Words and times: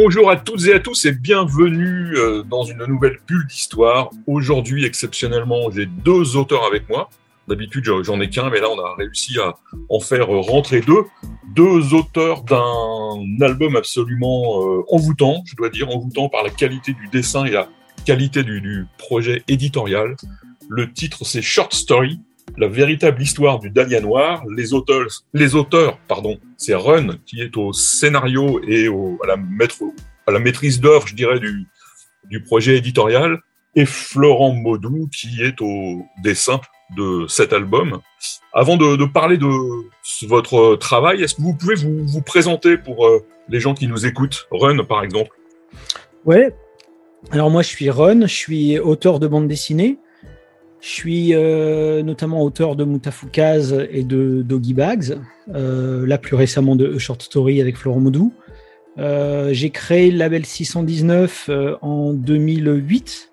Bonjour 0.00 0.30
à 0.30 0.36
toutes 0.36 0.64
et 0.68 0.74
à 0.74 0.78
tous 0.78 1.06
et 1.06 1.12
bienvenue 1.12 2.16
euh, 2.16 2.44
dans 2.44 2.62
une 2.62 2.84
nouvelle 2.86 3.18
bulle 3.26 3.44
d'histoire. 3.48 4.10
Aujourd'hui, 4.28 4.84
exceptionnellement, 4.84 5.72
j'ai 5.72 5.86
deux 5.86 6.36
auteurs 6.36 6.64
avec 6.64 6.88
moi. 6.88 7.10
D'habitude, 7.48 7.84
j'en- 8.04 8.20
ai 8.20 8.30
qu'un, 8.30 8.48
mais 8.48 8.60
là, 8.60 8.68
on 8.70 8.78
a 8.78 8.94
réussi 8.94 9.40
à 9.40 9.56
en 9.88 9.98
faire 9.98 10.28
rentrer 10.28 10.82
deux. 10.82 11.02
Deux 11.56 11.94
auteurs 11.94 12.42
d'un 12.44 13.44
album 13.44 13.74
absolument 13.74 14.62
euh, 14.62 14.84
envoûtant, 14.88 15.42
je 15.46 15.56
dois 15.56 15.68
dire, 15.68 15.88
envoûtant 15.90 16.28
par 16.28 16.44
la 16.44 16.50
qualité 16.50 16.92
du 16.92 17.08
dessin 17.08 17.44
et 17.46 17.50
la 17.50 17.68
qualité 18.06 18.44
du, 18.44 18.60
du 18.60 18.86
projet 18.98 19.42
éditorial. 19.48 20.14
Le 20.68 20.92
titre, 20.92 21.24
c'est 21.24 21.42
Short 21.42 21.74
Story, 21.74 22.20
la 22.56 22.68
véritable 22.68 23.20
histoire 23.22 23.58
du 23.58 23.70
Dahlia 23.70 24.00
Noir. 24.00 24.44
Les 24.54 24.72
auteurs, 24.72 25.06
les 25.34 25.54
auteurs, 25.54 25.98
pardon, 26.08 26.38
c'est 26.56 26.74
Run 26.74 27.18
qui 27.26 27.40
est 27.40 27.56
au 27.56 27.72
scénario 27.72 28.60
et 28.66 28.88
à, 28.88 29.26
la 30.32 30.38
maîtrise 30.38 30.80
d'œuvre, 30.80 31.06
je 31.06 31.14
dirais, 31.14 31.40
du, 31.40 32.42
projet 32.44 32.76
éditorial, 32.76 33.38
et 33.74 33.86
Florent 33.86 34.52
Maudou 34.52 35.08
qui 35.14 35.42
est 35.42 35.60
au 35.60 36.04
dessin 36.22 36.60
de 36.96 37.26
cet 37.28 37.52
album. 37.52 38.00
Avant 38.52 38.76
de, 38.76 39.04
parler 39.04 39.36
de 39.36 39.46
votre 40.26 40.76
travail, 40.76 41.22
est-ce 41.22 41.34
que 41.34 41.42
vous 41.42 41.54
pouvez 41.54 41.74
vous, 41.74 42.22
présenter 42.22 42.76
pour 42.76 43.06
euh, 43.06 43.24
les 43.48 43.60
gens 43.60 43.74
qui 43.74 43.86
nous 43.86 44.06
écoutent? 44.06 44.48
Run, 44.50 44.84
par 44.84 45.04
exemple. 45.04 45.36
Ouais. 46.24 46.54
Alors 47.30 47.50
moi, 47.50 47.62
je 47.62 47.68
suis 47.68 47.90
Ron, 47.90 48.22
je 48.22 48.34
suis 48.34 48.78
auteur 48.78 49.18
de 49.20 49.26
bande 49.26 49.48
dessinée. 49.48 49.98
Je 50.80 50.88
suis 50.88 51.34
euh, 51.34 52.02
notamment 52.02 52.42
auteur 52.42 52.76
de 52.76 52.84
Moutafoukaz 52.84 53.86
et 53.90 54.04
de 54.04 54.42
Doggy 54.42 54.74
Bags, 54.74 55.18
euh, 55.54 56.06
là 56.06 56.18
plus 56.18 56.36
récemment 56.36 56.76
de 56.76 56.98
Short 56.98 57.20
Story 57.22 57.60
avec 57.60 57.76
Florent 57.76 58.00
Maudou. 58.00 58.32
Euh, 58.98 59.50
J'ai 59.52 59.70
créé 59.70 60.10
le 60.10 60.18
label 60.18 60.44
619 60.44 61.46
euh, 61.48 61.76
en 61.82 62.12
2008 62.12 63.32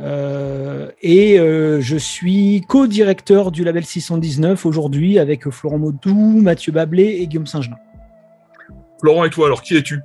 euh, 0.00 0.90
et 1.02 1.36
je 1.36 1.96
suis 1.96 2.62
co-directeur 2.68 3.52
du 3.52 3.62
label 3.62 3.84
619 3.84 4.66
aujourd'hui 4.66 5.18
avec 5.18 5.48
Florent 5.50 5.78
Maudou, 5.78 6.40
Mathieu 6.40 6.72
Bablé 6.72 7.18
et 7.20 7.26
Guillaume 7.26 7.46
Saint-Gelin. 7.46 7.76
Florent 9.00 9.24
et 9.24 9.30
toi, 9.30 9.46
alors 9.46 9.62
qui 9.62 9.76
es-tu? 9.76 10.00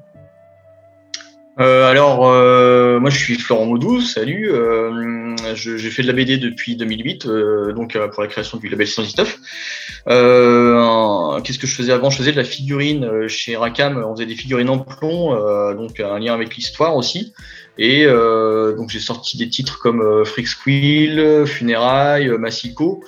Euh, 1.59 1.89
alors, 1.89 2.25
euh, 2.25 2.99
moi 3.01 3.09
je 3.09 3.17
suis 3.17 3.37
Florent 3.37 3.65
Maudou, 3.65 3.99
salut. 3.99 4.49
Euh, 4.49 5.35
J'ai 5.55 5.89
fait 5.89 6.03
de 6.03 6.07
la 6.07 6.13
BD 6.13 6.37
depuis 6.37 6.77
2008, 6.77 7.25
euh, 7.25 7.73
donc 7.73 7.97
pour 8.13 8.23
la 8.23 8.29
création 8.29 8.57
du 8.57 8.69
label 8.69 8.87
619. 8.87 9.39
Euh, 10.07 11.41
Qu'est-ce 11.41 11.59
que 11.59 11.67
je 11.67 11.75
faisais 11.75 11.91
avant? 11.91 12.09
Je 12.09 12.17
faisais 12.17 12.31
de 12.31 12.37
la 12.37 12.45
figurine 12.45 13.27
chez 13.27 13.57
Racam, 13.57 14.01
on 14.05 14.15
faisait 14.15 14.25
des 14.25 14.35
figurines 14.35 14.69
en 14.69 14.79
plomb, 14.79 15.35
donc 15.73 15.99
un 15.99 16.19
lien 16.19 16.33
avec 16.33 16.55
l'histoire 16.55 16.95
aussi. 16.95 17.33
Et 17.81 18.05
euh, 18.05 18.75
donc 18.75 18.89
j'ai 18.89 18.99
sorti 18.99 19.37
des 19.37 19.47
titres 19.47 19.79
comme 19.79 20.01
euh, 20.01 20.25
Freak 20.25 20.49
Squill, 20.49 21.45
Funérailles, 21.45 22.27
euh, 22.27 22.37
Massico. 22.37 23.01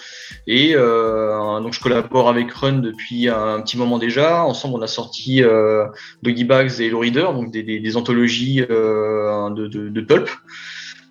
Et 0.47 0.71
euh, 0.75 1.59
donc 1.59 1.73
je 1.73 1.81
collabore 1.81 2.29
avec 2.29 2.49
Run 2.53 2.79
depuis 2.79 3.27
un 3.27 3.59
petit 3.61 3.77
moment 3.77 3.99
déjà. 3.99 4.45
Ensemble, 4.45 4.75
on 4.79 4.81
a 4.81 4.87
sorti 4.87 5.43
euh, 5.43 5.85
Doggy 6.23 6.45
Bags 6.45 6.79
et 6.79 6.85
Hello 6.85 6.99
Reader, 6.99 7.33
donc 7.33 7.51
des, 7.51 7.63
des, 7.63 7.97
anthologies 7.97 8.61
euh, 8.69 9.49
de, 9.49 9.67
de, 9.67 9.89
de 9.89 10.01
pulp, 10.01 10.29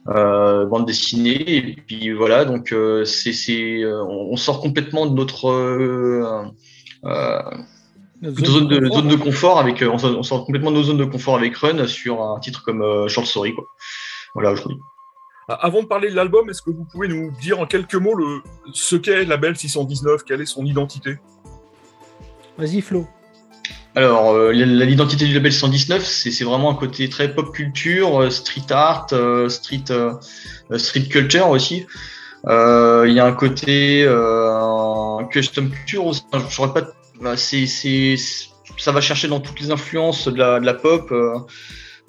bande 0.06 0.86
dessinée. 0.86 1.56
Et 1.56 1.76
puis 1.86 2.12
voilà, 2.12 2.46
donc 2.46 2.74
c'est, 3.04 3.84
on 3.84 4.36
sort 4.36 4.62
complètement 4.62 5.04
de 5.04 5.14
notre 5.14 6.50
zone, 8.22 8.68
de, 8.68 8.86
zone 8.86 9.08
de 9.08 9.16
confort 9.16 9.58
avec, 9.58 9.82
euh, 9.82 9.90
on 9.90 9.98
sort, 9.98 10.18
on 10.18 10.22
sort 10.22 10.44
complètement 10.44 10.70
de 10.70 10.76
nos 10.76 10.82
zones 10.84 10.98
de 10.98 11.04
confort 11.04 11.36
avec 11.36 11.56
Run 11.56 11.86
sur 11.86 12.22
un 12.22 12.38
titre 12.40 12.62
comme 12.62 12.82
euh, 12.82 13.08
Short 13.08 13.26
Story. 13.26 13.54
Quoi. 13.54 13.64
Voilà, 14.34 14.52
aujourd'hui. 14.52 14.78
Ah, 15.48 15.54
Avant 15.62 15.82
de 15.82 15.86
parler 15.86 16.10
de 16.10 16.16
l'album, 16.16 16.48
est-ce 16.50 16.62
que 16.62 16.70
vous 16.70 16.84
pouvez 16.84 17.08
nous 17.08 17.30
dire 17.40 17.60
en 17.60 17.66
quelques 17.66 17.94
mots 17.94 18.14
le, 18.14 18.42
ce 18.72 18.96
qu'est 18.96 19.24
Label 19.24 19.56
619 19.56 20.24
Quelle 20.24 20.40
est 20.40 20.46
son 20.46 20.64
identité? 20.64 21.18
Vas-y 22.58 22.80
Flo. 22.80 23.06
Alors, 23.96 24.32
euh, 24.32 24.52
l'identité 24.52 25.24
du 25.24 25.34
label 25.34 25.52
119, 25.52 26.04
c'est 26.04 26.30
c'est 26.30 26.44
vraiment 26.44 26.70
un 26.70 26.74
côté 26.74 27.08
très 27.08 27.34
pop 27.34 27.52
culture, 27.52 28.22
euh, 28.22 28.30
street 28.30 28.70
art, 28.70 29.08
euh, 29.12 29.48
street, 29.48 29.84
street 30.76 31.08
culture 31.08 31.48
aussi. 31.48 31.86
Euh, 32.46 33.04
Il 33.08 33.14
y 33.14 33.20
a 33.20 33.26
un 33.26 33.32
côté 33.32 34.04
euh, 34.06 35.22
custom 35.30 35.70
culture 35.70 36.06
aussi. 36.06 36.22
Je 36.32 36.54
saurais 36.54 36.72
pas. 36.72 36.88
Bah, 37.20 37.36
c'est 37.36 37.66
ça 38.78 38.92
va 38.92 39.00
chercher 39.00 39.28
dans 39.28 39.40
toutes 39.40 39.60
les 39.60 39.70
influences 39.70 40.28
de 40.28 40.38
la, 40.38 40.60
de 40.60 40.66
la 40.66 40.74
pop. 40.74 41.10
euh, 41.12 41.38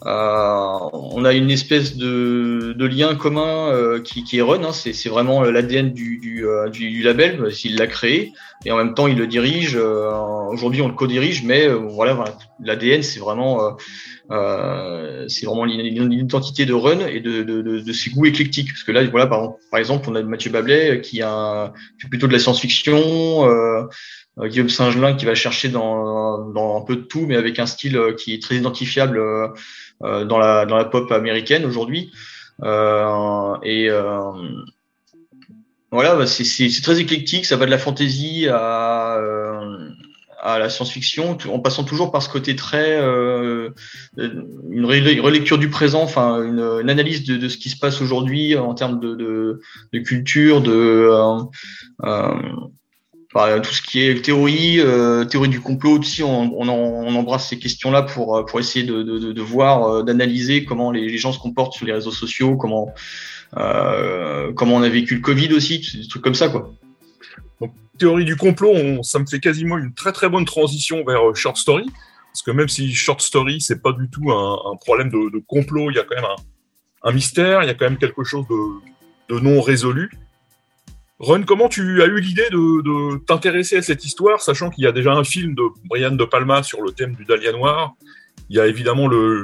euh, 0.04 0.78
on 0.94 1.24
a 1.26 1.34
une 1.34 1.52
espèce 1.52 1.96
de, 1.96 2.74
de 2.76 2.86
lien 2.88 3.14
commun 3.16 3.70
euh, 3.70 4.02
qui, 4.02 4.24
qui 4.24 4.40
est 4.40 4.42
Run. 4.42 4.64
Hein, 4.64 4.72
c'est 4.74 5.10
vraiment 5.10 5.44
l'ADN 5.44 5.92
du, 5.94 6.44
euh, 6.48 6.70
du, 6.70 6.90
du 6.90 7.04
label. 7.04 7.40
euh, 7.42 7.52
S'il 7.52 7.78
l'a 7.78 7.88
créé 7.88 8.32
et 8.66 8.72
en 8.72 8.78
même 8.78 8.94
temps 8.96 9.08
il 9.08 9.18
le 9.18 9.28
dirige. 9.28 9.76
Aujourd'hui 9.76 10.82
on 10.82 10.88
le 10.88 10.94
co-dirige, 10.96 11.44
mais 11.44 11.68
voilà, 11.68 12.14
voilà, 12.14 12.34
l'ADN 12.64 13.04
c'est 13.04 13.20
vraiment 13.20 13.76
euh, 14.32 15.12
euh, 15.22 15.26
c'est 15.28 15.46
vraiment 15.46 15.66
l'identité 15.66 16.66
de 16.66 16.74
Run 16.74 17.00
et 17.08 17.20
de, 17.20 17.44
de, 17.44 17.62
de, 17.62 17.80
de 17.80 17.94
ses 17.94 18.10
goûts 18.10 18.26
éclectiques. 18.26 18.70
Parce 18.70 18.84
que 18.84 18.92
là 18.92 19.04
voilà 19.06 19.28
par, 19.28 19.56
exemple 19.76 20.10
on 20.10 20.16
a 20.16 20.22
Mathieu 20.24 20.52
Bablet 20.52 21.02
qui 21.02 21.22
a 21.22 21.74
fait 22.00 22.08
plutôt 22.08 22.28
de 22.28 22.34
la 22.34 22.40
science-fiction. 22.40 23.48
Euh, 23.48 23.84
euh, 24.40 24.48
Guillaume 24.48 24.70
Saint-Gelin 24.70 25.16
qui 25.16 25.26
va 25.26 25.36
chercher 25.36 25.70
dans, 25.70 26.50
dans 26.50 26.78
un 26.78 26.82
peu 26.86 26.96
de 26.96 27.02
tout, 27.02 27.26
mais 27.26 27.36
avec 27.36 27.60
un 27.60 27.66
style 27.66 27.98
euh, 27.98 28.14
qui 28.14 28.34
est 28.34 28.42
très 28.42 28.56
identifiable 28.56 29.18
euh, 29.18 29.48
euh, 30.04 30.26
dans, 30.26 30.38
la, 30.38 30.66
dans 30.66 30.78
la 30.78 30.86
pop 30.86 31.12
américaine 31.12 31.66
aujourd'hui. 31.66 32.12
Euh, 32.64 33.56
et 33.64 33.90
euh, 33.90 34.32
voilà, 35.92 36.16
bah, 36.16 36.26
c'est 36.26 36.70
très 36.82 37.02
éclectique, 37.02 37.46
ça 37.46 37.58
va 37.58 37.66
de 37.66 37.72
la 37.72 37.78
fantasy 37.78 38.48
à, 38.50 39.18
euh, 39.18 39.90
à 40.42 40.60
la 40.60 40.70
science-fiction, 40.70 41.38
en 41.52 41.60
passant 41.60 41.84
toujours 41.84 42.12
par 42.12 42.22
ce 42.24 42.30
côté 42.30 42.56
très 42.56 42.98
euh, 43.00 43.70
une 44.18 44.86
ré- 44.86 45.20
relecture 45.20 45.58
du 45.60 45.70
présent, 45.70 46.02
enfin 46.02 46.42
une, 46.44 46.60
une 46.60 46.90
analyse 46.90 47.24
de, 47.24 47.38
de 47.38 47.48
ce 47.48 47.58
qui 47.58 47.70
se 47.70 47.78
passe 47.78 48.02
aujourd'hui 48.02 48.58
en 48.58 48.74
termes 48.74 49.00
de, 49.00 49.16
de, 49.16 49.62
de 49.94 50.00
culture, 50.00 50.62
de 50.62 50.72
euh, 50.72 51.38
euh, 52.04 53.60
tout 53.62 53.74
ce 53.74 53.82
qui 53.82 54.02
est 54.02 54.22
théorie, 54.26 54.80
euh, 54.80 55.26
théorie 55.26 55.50
du 55.50 55.62
complot 55.62 56.00
aussi, 56.00 56.24
on, 56.24 56.60
on, 56.60 56.68
on 56.70 57.16
embrasse 57.16 57.48
ces 57.48 57.60
questions-là 57.60 58.02
pour, 58.02 58.36
euh, 58.36 58.44
pour 58.44 58.60
essayer 58.60 58.86
de, 58.86 59.42
voir, 59.42 59.84
euh, 59.84 60.04
d'analyser 60.04 60.66
comment 60.66 60.92
les, 60.92 61.08
les 61.08 61.18
gens 61.18 61.32
se 61.32 61.40
comportent 61.40 61.74
sur 61.74 61.86
les 61.86 61.94
réseaux 61.94 62.12
sociaux, 62.12 62.58
comment, 62.58 62.94
euh, 63.58 64.52
comment 64.54 64.76
on 64.76 64.82
a 64.82 64.90
vécu 64.90 65.16
le 65.16 65.22
Covid 65.22 65.54
aussi, 65.54 65.80
des 65.96 66.08
trucs 66.08 66.24
comme 66.24 66.36
ça, 66.36 66.50
quoi. 66.50 66.74
Théorie 67.98 68.26
du 68.26 68.36
complot, 68.36 69.04
ça 69.04 69.20
me 69.20 69.26
fait 69.26 69.40
quasiment 69.40 69.78
une 69.78 69.94
très 69.94 70.12
très 70.12 70.30
bonne 70.30 70.46
transition 70.46 71.04
vers 71.06 71.30
euh, 71.30 71.34
Short 71.34 71.58
Story. 71.58 71.86
Parce 72.32 72.42
que 72.44 72.52
même 72.52 72.70
si 72.70 72.94
Short 72.94 73.22
Story, 73.22 73.60
c'est 73.60 73.82
pas 73.82 73.92
du 73.92 74.10
tout 74.10 74.32
un, 74.32 74.76
problème 74.78 75.10
de, 75.10 75.44
complot, 75.48 75.92
il 75.92 75.98
y 75.98 76.00
a 76.00 76.04
quand 76.04 76.16
même 76.16 76.30
un, 77.04 77.12
mystère, 77.12 77.62
il 77.64 77.68
y 77.68 77.70
a 77.70 77.74
quand 77.74 77.86
même 77.86 77.98
quelque 77.98 78.24
chose 78.24 78.46
de, 78.50 79.40
non 79.40 79.62
résolu. 79.62 80.10
Run, 81.20 81.44
comment 81.44 81.68
tu 81.68 82.02
as 82.02 82.06
eu 82.06 82.20
l'idée 82.22 82.50
de, 82.50 83.18
t'intéresser 83.26 83.78
à 83.78 83.82
cette 83.82 84.06
histoire, 84.06 84.42
sachant 84.42 84.70
qu'il 84.70 84.86
y 84.86 84.88
a 84.88 84.94
déjà 84.94 85.12
un 85.12 85.26
film 85.26 85.56
de 85.56 85.64
Brian 85.86 86.12
De 86.12 86.24
Palma 86.24 86.64
sur 86.64 86.82
le 86.82 86.92
thème 86.92 87.16
du 87.16 87.26
Dahlia 87.26 87.52
Noir? 87.52 87.96
Il 88.50 88.56
y 88.56 88.60
a 88.60 88.68
évidemment 88.68 89.08
le, 89.08 89.44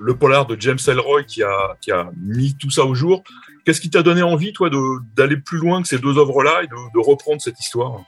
le 0.00 0.16
polar 0.16 0.46
de 0.46 0.56
James 0.60 0.78
Ellroy 0.86 1.24
qui 1.24 1.42
a, 1.42 1.76
qui 1.80 1.90
a 1.90 2.10
mis 2.16 2.54
tout 2.54 2.70
ça 2.70 2.84
au 2.84 2.94
jour. 2.94 3.22
Qu'est-ce 3.64 3.80
qui 3.80 3.90
t'a 3.90 4.02
donné 4.02 4.22
envie, 4.22 4.52
toi, 4.52 4.70
d'aller 5.16 5.36
plus 5.36 5.58
loin 5.58 5.82
que 5.82 5.88
ces 5.88 5.98
deux 5.98 6.18
œuvres-là 6.18 6.62
et 6.62 6.66
de, 6.66 6.98
reprendre 6.98 7.40
cette 7.40 7.60
histoire? 7.60 8.02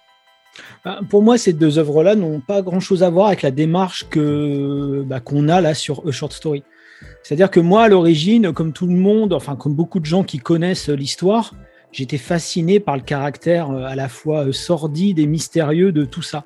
Ben, 0.85 1.01
Pour 1.09 1.23
moi, 1.23 1.39
ces 1.39 1.53
deux 1.53 1.79
œuvres-là 1.79 2.15
n'ont 2.15 2.41
pas 2.41 2.63
grand-chose 2.63 3.03
à 3.03 3.11
voir 3.11 3.29
avec 3.29 3.43
la 3.43 3.51
démarche 3.51 4.09
que 4.09 5.03
bah, 5.07 5.21
qu'on 5.21 5.49
a 5.49 5.61
là 5.61 5.75
sur 5.75 6.07
A 6.07 6.11
Short 6.11 6.33
Story. 6.33 6.63
C'est-à-dire 7.23 7.51
que 7.51 7.61
moi, 7.61 7.85
à 7.85 7.89
l'origine, 7.89 8.53
comme 8.53 8.73
tout 8.73 8.87
le 8.87 8.95
monde, 8.95 9.33
enfin 9.33 9.57
comme 9.57 9.75
beaucoup 9.75 10.01
de 10.01 10.07
gens 10.07 10.25
qui 10.25 10.39
connaissent 10.39 10.89
l'histoire, 10.89 11.55
j'étais 11.93 12.19
fasciné 12.19 12.81
par 12.81 12.97
le 12.97 13.03
caractère 13.03 13.71
euh, 13.71 13.85
à 13.85 13.95
la 13.95 14.09
fois 14.09 14.47
euh, 14.47 14.53
sordide 14.53 15.19
et 15.19 15.27
mystérieux 15.27 15.93
de 15.93 16.05
tout 16.05 16.23
ça. 16.23 16.45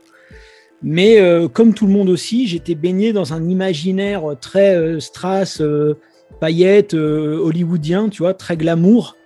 Mais 0.87 1.19
euh, 1.19 1.49
comme 1.49 1.73
tout 1.73 1.87
le 1.87 1.93
monde 1.93 2.11
aussi, 2.11 2.47
j'étais 2.47 2.75
baigné 2.75 3.15
dans 3.15 3.33
un 3.33 3.49
imaginaire 3.49 4.23
très 4.39 4.77
euh, 4.77 5.01
strass, 5.01 5.63
euh, 5.63 5.99
paillettes 6.41 6.93
hollywoodien, 6.93 8.11
tu 8.11 8.23
vois, 8.23 8.35
très 8.35 8.59
glamour. 8.59 9.17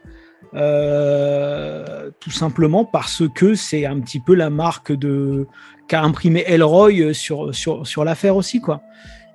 tout 0.52 2.30
simplement 2.30 2.84
parce 2.84 3.24
que 3.34 3.54
c'est 3.54 3.86
un 3.86 3.98
petit 3.98 4.20
peu 4.20 4.34
la 4.34 4.50
marque 4.50 4.92
de 4.92 5.46
qu'a 5.88 6.02
imprimé 6.02 6.44
Elroy 6.46 7.12
sur, 7.12 8.04
l'affaire 8.04 8.36
aussi, 8.36 8.60
quoi. 8.60 8.82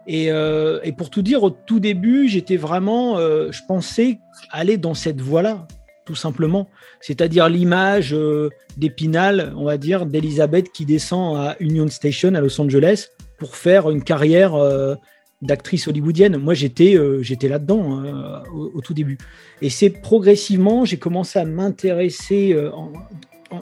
Et, 0.08 0.28
et, 0.28 0.92
pour 0.94 1.10
tout 1.10 1.24
dire, 1.24 1.44
au 1.44 1.50
tout 1.50 1.80
début, 1.80 2.30
j'étais 2.30 2.58
vraiment, 2.58 3.18
je 3.18 3.60
pensais 3.68 4.20
aller 4.52 4.78
dans 4.78 4.94
cette 4.94 5.20
voie-là 5.20 5.68
tout 6.06 6.16
simplement. 6.16 6.70
C'est-à-dire 7.00 7.50
l'image 7.50 8.14
euh, 8.14 8.50
d'Épinal, 8.78 9.54
on 9.56 9.66
va 9.66 9.78
dire, 9.78 10.06
d'Elisabeth 10.06 10.72
qui 10.72 10.86
descend 10.86 11.38
à 11.38 11.56
Union 11.60 11.88
Station 11.90 12.34
à 12.36 12.42
Los 12.42 12.60
Angeles 12.60 13.10
pour 13.38 13.56
faire 13.56 13.90
une 13.90 14.04
carrière 14.04 14.56
euh, 14.56 14.96
d'actrice 15.42 15.88
hollywoodienne. 15.88 16.38
Moi, 16.38 16.54
j'étais 16.54 16.96
euh, 16.96 17.22
là-dedans 17.44 18.00
hein, 18.00 18.44
au, 18.54 18.82
tout 18.82 18.94
début. 18.94 19.18
Et 19.62 19.70
c'est 19.70 19.90
progressivement, 19.90 20.86
j'ai 20.86 20.98
commencé 20.98 21.40
à 21.40 21.46
m'intéresser 21.46 22.56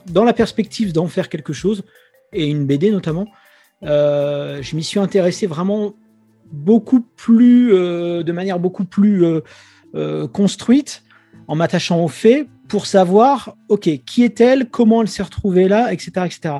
dans 0.07 0.23
la 0.23 0.33
perspective 0.33 0.93
d'en 0.93 1.07
faire 1.07 1.29
quelque 1.29 1.53
chose, 1.53 1.83
et 2.33 2.45
une 2.45 2.65
BD 2.65 2.91
notamment. 2.91 3.27
je 3.81 4.75
m'y 4.75 4.83
suis 4.83 4.99
intéressé 4.99 5.47
vraiment 5.47 5.95
beaucoup 6.51 7.01
plus, 7.01 7.71
de 7.71 8.31
manière 8.31 8.59
beaucoup 8.59 8.85
plus 8.85 9.25
construite 10.31 11.03
en 11.47 11.55
m'attachant 11.55 12.03
aux 12.03 12.07
faits 12.07 12.47
pour 12.67 12.85
savoir, 12.85 13.57
OK, 13.67 13.89
qui 14.05 14.23
est-elle, 14.23 14.69
comment 14.69 15.01
elle 15.01 15.09
s'est 15.09 15.23
retrouvée 15.23 15.67
là, 15.67 15.91
etc. 15.91 16.11
etc. 16.25 16.55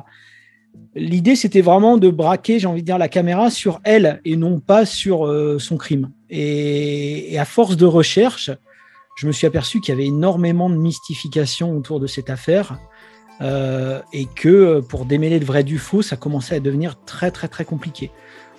L'idée, 0.94 1.36
c'était 1.36 1.62
vraiment 1.62 1.96
de 1.96 2.10
braquer, 2.10 2.58
j'ai 2.58 2.66
envie 2.66 2.82
de 2.82 2.86
dire, 2.86 2.98
la 2.98 3.08
caméra 3.08 3.50
sur 3.50 3.80
elle 3.84 4.20
et 4.26 4.36
non 4.36 4.60
pas 4.60 4.84
sur 4.84 5.26
euh, 5.26 5.58
son 5.58 5.78
crime. 5.78 6.10
Et, 6.28 7.38
à 7.38 7.46
force 7.46 7.78
de 7.78 7.86
recherche, 7.86 8.50
je 9.16 9.26
me 9.26 9.32
suis 9.32 9.46
aperçu 9.46 9.80
qu'il 9.80 9.94
y 9.94 9.96
avait 9.96 10.06
énormément 10.06 10.68
de 10.68 10.76
mystification 10.76 11.74
autour 11.74 11.98
de 11.98 12.06
cette 12.06 12.28
affaire 12.28 12.78
euh, 13.40 14.00
et 14.12 14.26
que 14.26 14.80
pour 14.80 15.06
démêler 15.06 15.38
le 15.38 15.46
vrai 15.46 15.64
du 15.64 15.78
faux, 15.78 16.02
ça 16.02 16.16
commençait 16.16 16.56
à 16.56 16.60
devenir 16.60 16.96
très, 17.06 17.30
très, 17.30 17.48
très 17.48 17.64
compliqué. 17.64 18.10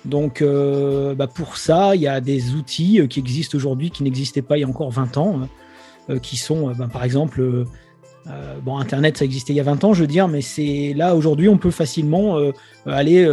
Donc, 0.04 0.42
euh, 0.42 1.14
bah, 1.14 1.28
pour 1.28 1.56
ça, 1.56 1.94
il 1.94 2.02
y 2.02 2.08
a 2.08 2.20
des 2.20 2.54
outils 2.54 3.00
qui 3.08 3.20
existent 3.20 3.56
aujourd'hui 3.56 3.92
qui 3.92 4.02
n'existaient 4.02 4.42
pas 4.42 4.58
il 4.58 4.62
y 4.62 4.64
a 4.64 4.68
encore 4.68 4.90
20 4.90 5.16
ans. 5.18 5.40
Euh, 6.10 6.18
qui 6.18 6.36
sont, 6.36 6.68
euh, 6.68 6.74
ben, 6.74 6.88
par 6.88 7.02
exemple, 7.02 7.40
euh, 7.40 7.64
bon, 8.62 8.76
Internet, 8.76 9.16
ça 9.16 9.24
existait 9.24 9.54
il 9.54 9.56
y 9.56 9.60
a 9.60 9.64
20 9.64 9.84
ans, 9.84 9.94
je 9.94 10.02
veux 10.02 10.06
dire, 10.06 10.28
mais 10.28 10.42
c'est 10.42 10.92
là 10.94 11.16
aujourd'hui, 11.16 11.48
on 11.48 11.56
peut 11.56 11.70
facilement 11.70 12.38
aller 12.86 13.26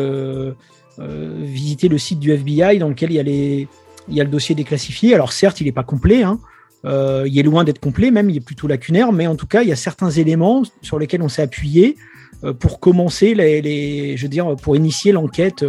visiter 0.97 1.87
le 1.87 1.97
site 1.97 2.19
du 2.19 2.31
FBI 2.31 2.77
dans 2.77 2.89
lequel 2.89 3.11
il 3.11 3.67
y 4.09 4.21
a, 4.21 4.23
le 4.23 4.29
dossier 4.29 4.55
déclassifié. 4.55 5.13
Alors 5.13 5.33
certes, 5.33 5.59
il 5.59 5.65
n'est 5.65 5.71
pas 5.71 5.83
complet, 5.83 6.23
hein. 6.23 6.39
il 6.83 7.37
est 7.37 7.43
loin 7.43 7.63
d'être 7.63 7.79
complet, 7.79 8.11
même 8.11 8.29
il 8.29 8.37
est 8.37 8.45
plutôt 8.45 8.67
lacunaire, 8.67 9.11
mais 9.11 9.27
en 9.27 9.35
tout 9.35 9.47
cas, 9.47 9.63
il 9.63 9.69
y 9.69 9.73
a 9.73 9.77
certains 9.77 10.09
éléments 10.09 10.63
sur 10.81 10.99
lesquels 10.99 11.21
on 11.21 11.29
s'est 11.29 11.41
appuyé 11.41 11.95
pour 12.59 12.79
commencer, 12.79 13.33
je 13.35 14.21
veux 14.21 14.29
dire, 14.29 14.55
pour 14.57 14.75
initier 14.75 15.13
l'enquête 15.13 15.65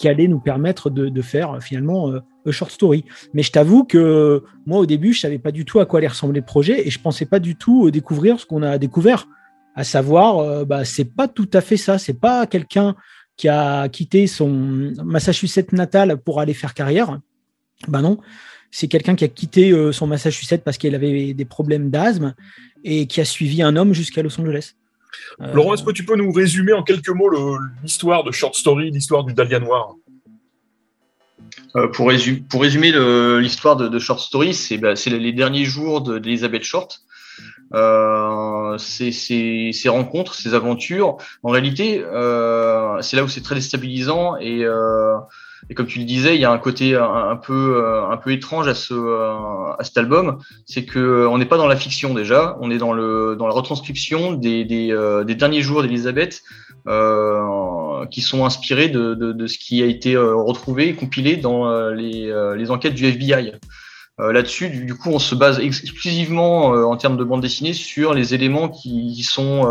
qui 0.00 0.08
allait 0.08 0.28
nous 0.28 0.40
permettre 0.40 0.88
de, 0.90 1.22
faire 1.22 1.58
finalement 1.62 2.10
euh, 2.46 2.52
short 2.52 2.70
story. 2.70 3.04
Mais 3.34 3.42
je 3.42 3.52
t'avoue 3.52 3.84
que 3.84 4.42
moi 4.66 4.78
au 4.78 4.86
début, 4.86 5.12
je 5.12 5.20
savais 5.20 5.38
pas 5.38 5.52
du 5.52 5.64
tout 5.64 5.80
à 5.80 5.86
quoi 5.86 5.98
allait 5.98 6.08
ressembler 6.08 6.40
le 6.40 6.46
projet 6.46 6.86
et 6.86 6.90
je 6.90 7.00
pensais 7.00 7.26
pas 7.26 7.38
du 7.38 7.56
tout 7.56 7.86
euh, 7.86 7.90
découvrir 7.90 8.40
ce 8.40 8.46
qu'on 8.46 8.62
a 8.62 8.78
découvert, 8.78 9.26
à 9.74 9.84
savoir, 9.84 10.38
euh, 10.38 10.64
bah, 10.64 10.84
c'est 10.84 11.04
pas 11.04 11.28
tout 11.28 11.48
à 11.52 11.60
fait 11.60 11.76
ça. 11.76 11.98
C'est 11.98 12.18
pas 12.18 12.46
quelqu'un 12.46 12.94
qui 13.36 13.48
a 13.48 13.88
quitté 13.88 14.26
son 14.26 14.92
Massachusetts 15.04 15.72
natal 15.72 16.18
pour 16.18 16.40
aller 16.40 16.54
faire 16.54 16.74
carrière. 16.74 17.18
Ben 17.88 18.02
non, 18.02 18.18
c'est 18.70 18.88
quelqu'un 18.88 19.16
qui 19.16 19.24
a 19.24 19.28
quitté 19.28 19.74
son 19.92 20.06
Massachusetts 20.06 20.62
parce 20.62 20.78
qu'il 20.78 20.94
avait 20.94 21.32
des 21.32 21.44
problèmes 21.44 21.90
d'asthme 21.90 22.34
et 22.84 23.06
qui 23.06 23.20
a 23.20 23.24
suivi 23.24 23.62
un 23.62 23.74
homme 23.74 23.94
jusqu'à 23.94 24.22
Los 24.22 24.38
Angeles. 24.40 24.74
Euh, 25.40 25.52
Laurent, 25.52 25.74
est-ce 25.74 25.82
que 25.82 25.92
tu 25.92 26.04
peux 26.04 26.16
nous 26.16 26.32
résumer 26.32 26.72
en 26.72 26.82
quelques 26.82 27.08
mots 27.08 27.30
l'histoire 27.82 28.24
de 28.24 28.32
Short 28.32 28.54
Story, 28.54 28.90
l'histoire 28.90 29.24
du 29.24 29.34
Dahlia 29.34 29.60
Noir? 29.60 29.96
Euh, 31.76 31.88
pour, 31.88 32.08
résumer, 32.08 32.92
l'histoire 33.40 33.76
de, 33.76 33.98
Short 33.98 34.20
Story, 34.20 34.54
c'est 34.54 34.78
bah, 34.78 34.94
les 35.06 35.32
derniers 35.32 35.64
jours 35.64 36.00
d'Elizabeth 36.00 36.64
Short. 36.64 37.02
Euh, 37.74 38.76
ces, 38.78 39.72
rencontres, 39.86 40.34
ces 40.34 40.54
aventures, 40.54 41.16
en 41.42 41.50
réalité, 41.50 42.04
c'est 43.00 43.16
là 43.16 43.24
où 43.24 43.28
c'est 43.28 43.42
très 43.42 43.54
déstabilisant 43.54 44.36
et 44.36 44.64
et 45.70 45.74
comme 45.74 45.86
tu 45.86 45.98
le 45.98 46.04
disais, 46.04 46.34
il 46.34 46.40
y 46.40 46.44
a 46.44 46.50
un 46.50 46.58
côté 46.58 46.96
un, 46.96 47.36
peu 47.36 47.76
euh, 47.76 48.08
un 48.08 48.16
peu 48.16 48.32
étrange 48.32 48.68
à 48.68 48.74
ce 48.74 48.94
euh, 48.94 49.72
à 49.78 49.84
cet 49.84 49.96
album, 49.96 50.38
c'est 50.66 50.84
que 50.84 50.98
euh, 50.98 51.28
on 51.28 51.38
n'est 51.38 51.46
pas 51.46 51.56
dans 51.56 51.66
la 51.66 51.76
fiction 51.76 52.14
déjà, 52.14 52.56
on 52.60 52.70
est 52.70 52.78
dans 52.78 52.92
le 52.92 53.36
dans 53.36 53.46
la 53.46 53.54
retranscription 53.54 54.32
des 54.32 54.64
des, 54.64 54.94
des 55.24 55.34
derniers 55.34 55.62
jours 55.62 55.82
d'Elisabeth 55.82 56.42
euh, 56.88 58.06
qui 58.10 58.20
sont 58.22 58.44
inspirés 58.44 58.88
de, 58.88 59.14
de, 59.14 59.32
de, 59.32 59.46
ce 59.46 59.56
qui 59.56 59.82
a 59.82 59.86
été 59.86 60.16
retrouvé 60.16 60.88
et 60.88 60.94
compilé 60.94 61.36
dans 61.36 61.90
les, 61.90 62.32
les 62.56 62.70
enquêtes 62.70 62.94
du 62.94 63.06
FBI. 63.06 63.52
Là-dessus, 64.18 64.68
du, 64.68 64.94
coup, 64.94 65.10
on 65.10 65.18
se 65.18 65.34
base 65.34 65.58
exclusivement 65.58 66.66
en 66.66 66.96
termes 66.96 67.16
de 67.16 67.24
bande 67.24 67.40
dessinée 67.40 67.72
sur 67.72 68.14
les 68.14 68.34
éléments 68.34 68.68
qui 68.68 69.22
sont 69.22 69.64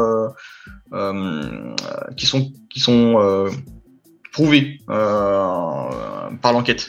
qui 2.18 2.26
sont 2.26 2.52
qui 2.70 2.80
sont 2.80 3.50
prouvé 4.32 4.80
euh, 4.90 5.90
par 6.42 6.54
l'enquête. 6.54 6.88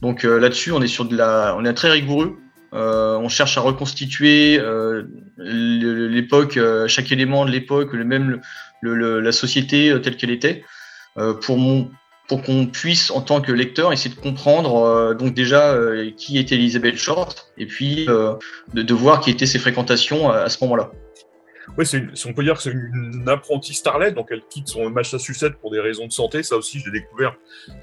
Donc 0.00 0.24
euh, 0.24 0.38
là-dessus, 0.38 0.72
on 0.72 0.82
est 0.82 0.88
sur 0.88 1.04
de 1.04 1.16
la, 1.16 1.54
on 1.56 1.64
est 1.64 1.72
très 1.74 1.90
rigoureux. 1.90 2.38
Euh, 2.74 3.16
on 3.18 3.28
cherche 3.28 3.58
à 3.58 3.60
reconstituer 3.60 4.58
l'époque, 5.38 6.58
chaque 6.86 7.12
élément 7.12 7.44
de 7.44 7.50
l'époque, 7.50 7.92
le 7.92 8.04
même 8.04 8.40
la 8.82 9.32
société 9.32 9.94
telle 10.02 10.16
qu'elle 10.16 10.30
était, 10.30 10.64
pour 11.14 12.42
qu'on 12.42 12.66
puisse, 12.66 13.10
en 13.10 13.20
tant 13.20 13.42
que 13.42 13.52
lecteur, 13.52 13.92
essayer 13.92 14.14
de 14.14 14.20
comprendre 14.20 15.14
donc 15.14 15.34
déjà 15.34 15.76
qui 16.16 16.38
était 16.38 16.54
Elizabeth 16.54 16.96
Short 16.96 17.52
et 17.58 17.66
puis 17.66 18.06
de, 18.06 18.38
de, 18.82 18.94
voir 18.94 19.20
qui 19.20 19.30
étaient 19.30 19.44
ses 19.44 19.58
fréquentations 19.58 20.30
à 20.30 20.48
ce 20.48 20.64
moment-là. 20.64 20.90
Oui, 21.78 21.86
on 22.26 22.32
peut 22.32 22.42
dire 22.42 22.56
que 22.56 22.62
c'est 22.62 22.72
une, 22.72 23.28
apprentie 23.28 23.74
starlet, 23.74 24.12
donc 24.12 24.28
elle 24.30 24.42
quitte 24.48 24.68
son 24.68 24.90
Massachusetts 24.90 25.54
pour 25.60 25.70
des 25.70 25.80
raisons 25.80 26.06
de 26.06 26.12
santé. 26.12 26.42
Ça 26.42 26.56
aussi, 26.56 26.80
je 26.80 26.90
l'ai 26.90 27.00
découvert 27.00 27.36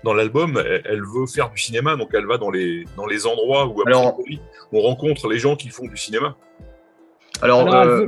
dans 0.03 0.13
l'album. 0.13 0.61
Elle, 0.85 1.01
veut 1.01 1.25
faire 1.25 1.49
du 1.49 1.57
cinéma, 1.57 1.95
donc 1.95 2.09
elle 2.13 2.25
va 2.25 2.37
dans 2.37 2.51
les, 2.51 2.85
dans 2.97 3.05
les 3.05 3.25
endroits 3.25 3.67
où 3.67 3.81
on 4.73 4.81
rencontre 4.81 5.27
les 5.27 5.39
gens 5.39 5.55
qui 5.55 5.69
font 5.69 5.87
du 5.87 5.97
cinéma. 5.97 6.35
Alors, 7.41 7.73
euh, 7.73 8.07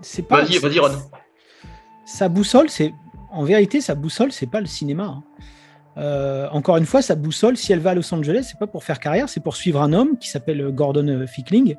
c'est 0.00 0.22
pas. 0.22 0.42
Vas-y, 0.42 0.58
vas-y, 0.58 0.78
Ron. 0.78 0.92
Sa 2.04 2.28
boussole, 2.28 2.68
c'est. 2.68 2.92
En 3.30 3.44
vérité, 3.44 3.80
sa 3.80 3.94
boussole, 3.94 4.32
c'est 4.32 4.46
pas 4.46 4.60
le 4.60 4.66
cinéma. 4.66 5.04
Hein. 5.04 5.22
Euh, 5.98 6.48
encore 6.50 6.76
une 6.76 6.86
fois, 6.86 7.02
sa 7.02 7.14
boussole, 7.14 7.56
si 7.56 7.72
elle 7.72 7.80
va 7.80 7.90
à 7.90 7.94
Los 7.94 8.14
Angeles, 8.14 8.46
c'est 8.50 8.58
pas 8.58 8.66
pour 8.66 8.84
faire 8.84 9.00
carrière, 9.00 9.28
c'est 9.28 9.42
pour 9.42 9.56
suivre 9.56 9.82
un 9.82 9.92
homme 9.92 10.16
qui 10.18 10.28
s'appelle 10.28 10.70
Gordon 10.70 11.26
Fickling, 11.26 11.76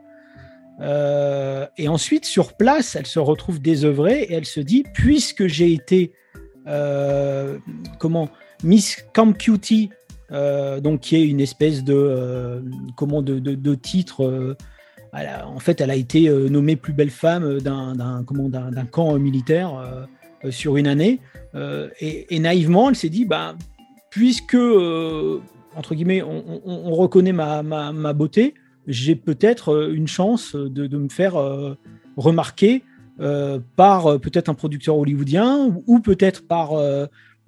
euh, 0.81 1.65
et 1.77 1.87
ensuite, 1.87 2.25
sur 2.25 2.53
place, 2.53 2.95
elle 2.95 3.05
se 3.05 3.19
retrouve 3.19 3.61
désœuvrée 3.61 4.21
et 4.21 4.33
elle 4.33 4.45
se 4.45 4.59
dit, 4.59 4.83
puisque 4.93 5.47
j'ai 5.47 5.73
été, 5.73 6.13
euh, 6.67 7.57
comment, 7.99 8.29
Miss 8.63 9.05
Camp 9.13 9.33
Cutie, 9.37 9.89
euh, 10.31 10.79
donc 10.79 11.01
qui 11.01 11.15
est 11.15 11.27
une 11.27 11.41
espèce 11.41 11.83
de, 11.83 12.63
comment, 12.95 13.21
de, 13.21 13.39
de, 13.39 13.75
titre. 13.75 14.55
en 15.13 15.59
fait, 15.59 15.81
elle 15.81 15.91
a 15.91 15.95
été 15.95 16.29
nommée 16.29 16.75
plus 16.75 16.93
belle 16.93 17.09
femme 17.09 17.59
d'un, 17.59 17.95
d'un, 17.95 18.85
camp 18.85 19.17
militaire 19.17 20.07
sur 20.49 20.77
une 20.77 20.87
année. 20.87 21.19
Et, 21.99 22.39
naïvement, 22.39 22.89
elle 22.89 22.95
s'est 22.95 23.09
dit, 23.09 23.25
bah, 23.25 23.55
puisque 24.09 24.57
entre 25.75 25.93
guillemets, 25.93 26.21
on, 26.23 26.93
reconnaît 26.93 27.31
ma, 27.31 27.63
ma 27.63 28.13
beauté 28.13 28.53
j'ai 28.89 29.15
peut-être 29.15 29.69
euh, 29.69 29.93
une 29.93 30.07
chance 30.07 30.55
de, 30.55 30.97
me 30.97 31.09
faire 31.09 31.37
euh, 31.37 31.75
remarquer 32.17 32.83
euh, 33.21 33.59
par 33.75 34.19
peut-être 34.19 34.49
un 34.49 34.55
producteur 34.55 34.97
hollywoodien 34.97 35.69
ou, 35.85 35.99
peut-être 35.99 36.45
par 36.47 36.71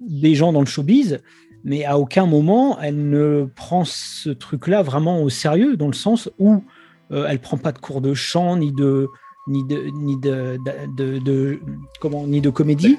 des 0.00 0.34
gens 0.34 0.52
dans 0.52 0.60
le 0.60 0.66
showbiz, 0.66 1.20
mais 1.64 1.84
à 1.84 1.98
aucun 1.98 2.26
moment 2.26 2.78
elle 2.80 3.08
ne 3.08 3.46
prend 3.56 3.84
ce 3.84 4.30
truc-là 4.30 4.82
vraiment 4.82 5.22
au 5.22 5.28
sérieux, 5.28 5.76
dans 5.76 5.86
le 5.86 5.94
sens 5.94 6.30
où 6.38 6.62
elle 7.10 7.38
prend 7.40 7.56
pas 7.56 7.72
de 7.72 7.78
cours 7.78 8.00
de 8.00 8.14
chant 8.14 8.56
ni 8.56 8.72
de 8.72 9.08
ni 9.48 9.64
de 9.64 9.88
ni 9.94 10.16
de, 10.18 11.58
comment 12.00 12.26
ni 12.26 12.40
de 12.40 12.50
comédie. 12.50 12.98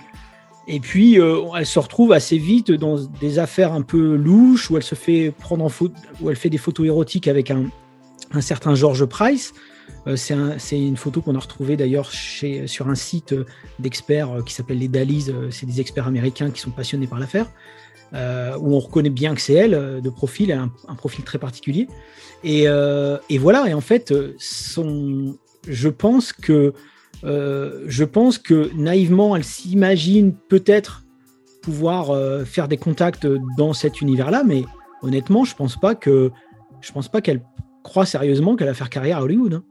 Et 0.67 0.79
puis 0.79 1.19
elle 1.55 1.65
se 1.65 1.79
retrouve 1.79 2.11
assez 2.11 2.39
vite 2.39 2.71
dans 2.71 2.97
des 3.21 3.37
affaires 3.37 3.73
un 3.73 3.83
peu 3.83 4.15
louches 4.15 4.71
où 4.71 4.77
elle 4.77 4.83
se 4.83 4.95
fait 4.95 5.31
prendre 5.31 5.63
en 5.63 5.69
photo, 5.69 5.93
où 6.21 6.29
elle 6.31 6.35
fait 6.35 6.49
des 6.49 6.57
photos 6.57 6.87
érotiques 6.87 7.27
avec 7.27 7.51
un, 7.51 7.65
un 8.33 8.41
certain 8.41 8.75
George 8.75 9.05
Price. 9.05 9.53
Euh, 10.07 10.15
c'est 10.17 10.79
une 10.79 10.97
photo 10.97 11.21
qu'on 11.21 11.35
a 11.35 11.39
retrouvée 11.39 11.77
d'ailleurs 11.77 12.11
sur 12.11 12.89
un 12.89 12.95
site 12.95 13.33
euh, 13.33 13.45
d'experts 13.79 14.31
euh, 14.31 14.41
qui 14.41 14.53
s'appelle 14.53 14.79
les 14.79 14.87
Dalis. 14.87 15.31
c'est 15.51 15.65
des 15.65 15.79
experts 15.79 16.07
américains 16.07 16.51
qui 16.51 16.61
sont 16.61 16.71
passionnés 16.71 17.07
par 17.07 17.19
l'affaire. 17.19 17.47
où 18.59 18.75
on 18.75 18.79
reconnaît 18.79 19.09
bien 19.09 19.33
que 19.33 19.41
c'est 19.41 19.53
elle 19.53 20.01
de 20.01 20.09
profil, 20.09 20.51
un, 20.51 20.71
un, 20.87 20.95
profil 20.95 21.23
très 21.23 21.39
particulier. 21.39 21.87
Et, 22.43 22.67
voilà, 23.37 23.67
et 23.67 23.73
en 23.73 23.81
fait, 23.81 24.13
son, 24.37 25.37
je 25.67 25.89
pense 25.89 26.33
que 26.33 26.73
je 27.23 28.03
pense 28.03 28.37
que 28.37 28.69
naïvement, 28.75 29.35
elle 29.35 29.43
s'imagine 29.43 30.35
peut-être 30.35 31.03
pouvoir 31.61 32.11
faire 32.45 32.67
des 32.67 32.77
contacts 32.77 33.27
dans 33.57 33.73
cet 33.73 34.01
univers-là, 34.01 34.43
mais 34.45 34.65
honnêtement, 35.01 35.45
je 35.45 35.55
pense 35.55 35.79
pas 35.79 35.95
que 35.95 36.31
je 36.81 36.91
pense 36.91 37.07
pas 37.07 37.21
qu'elle 37.21 37.41
croit 37.83 38.05
sérieusement 38.05 38.55
qu'elle 38.55 38.67
va 38.67 38.73
faire 38.73 38.89
carrière 38.89 39.17
à 39.17 39.23
Hollywood. 39.23 39.55
Hein. 39.55 39.63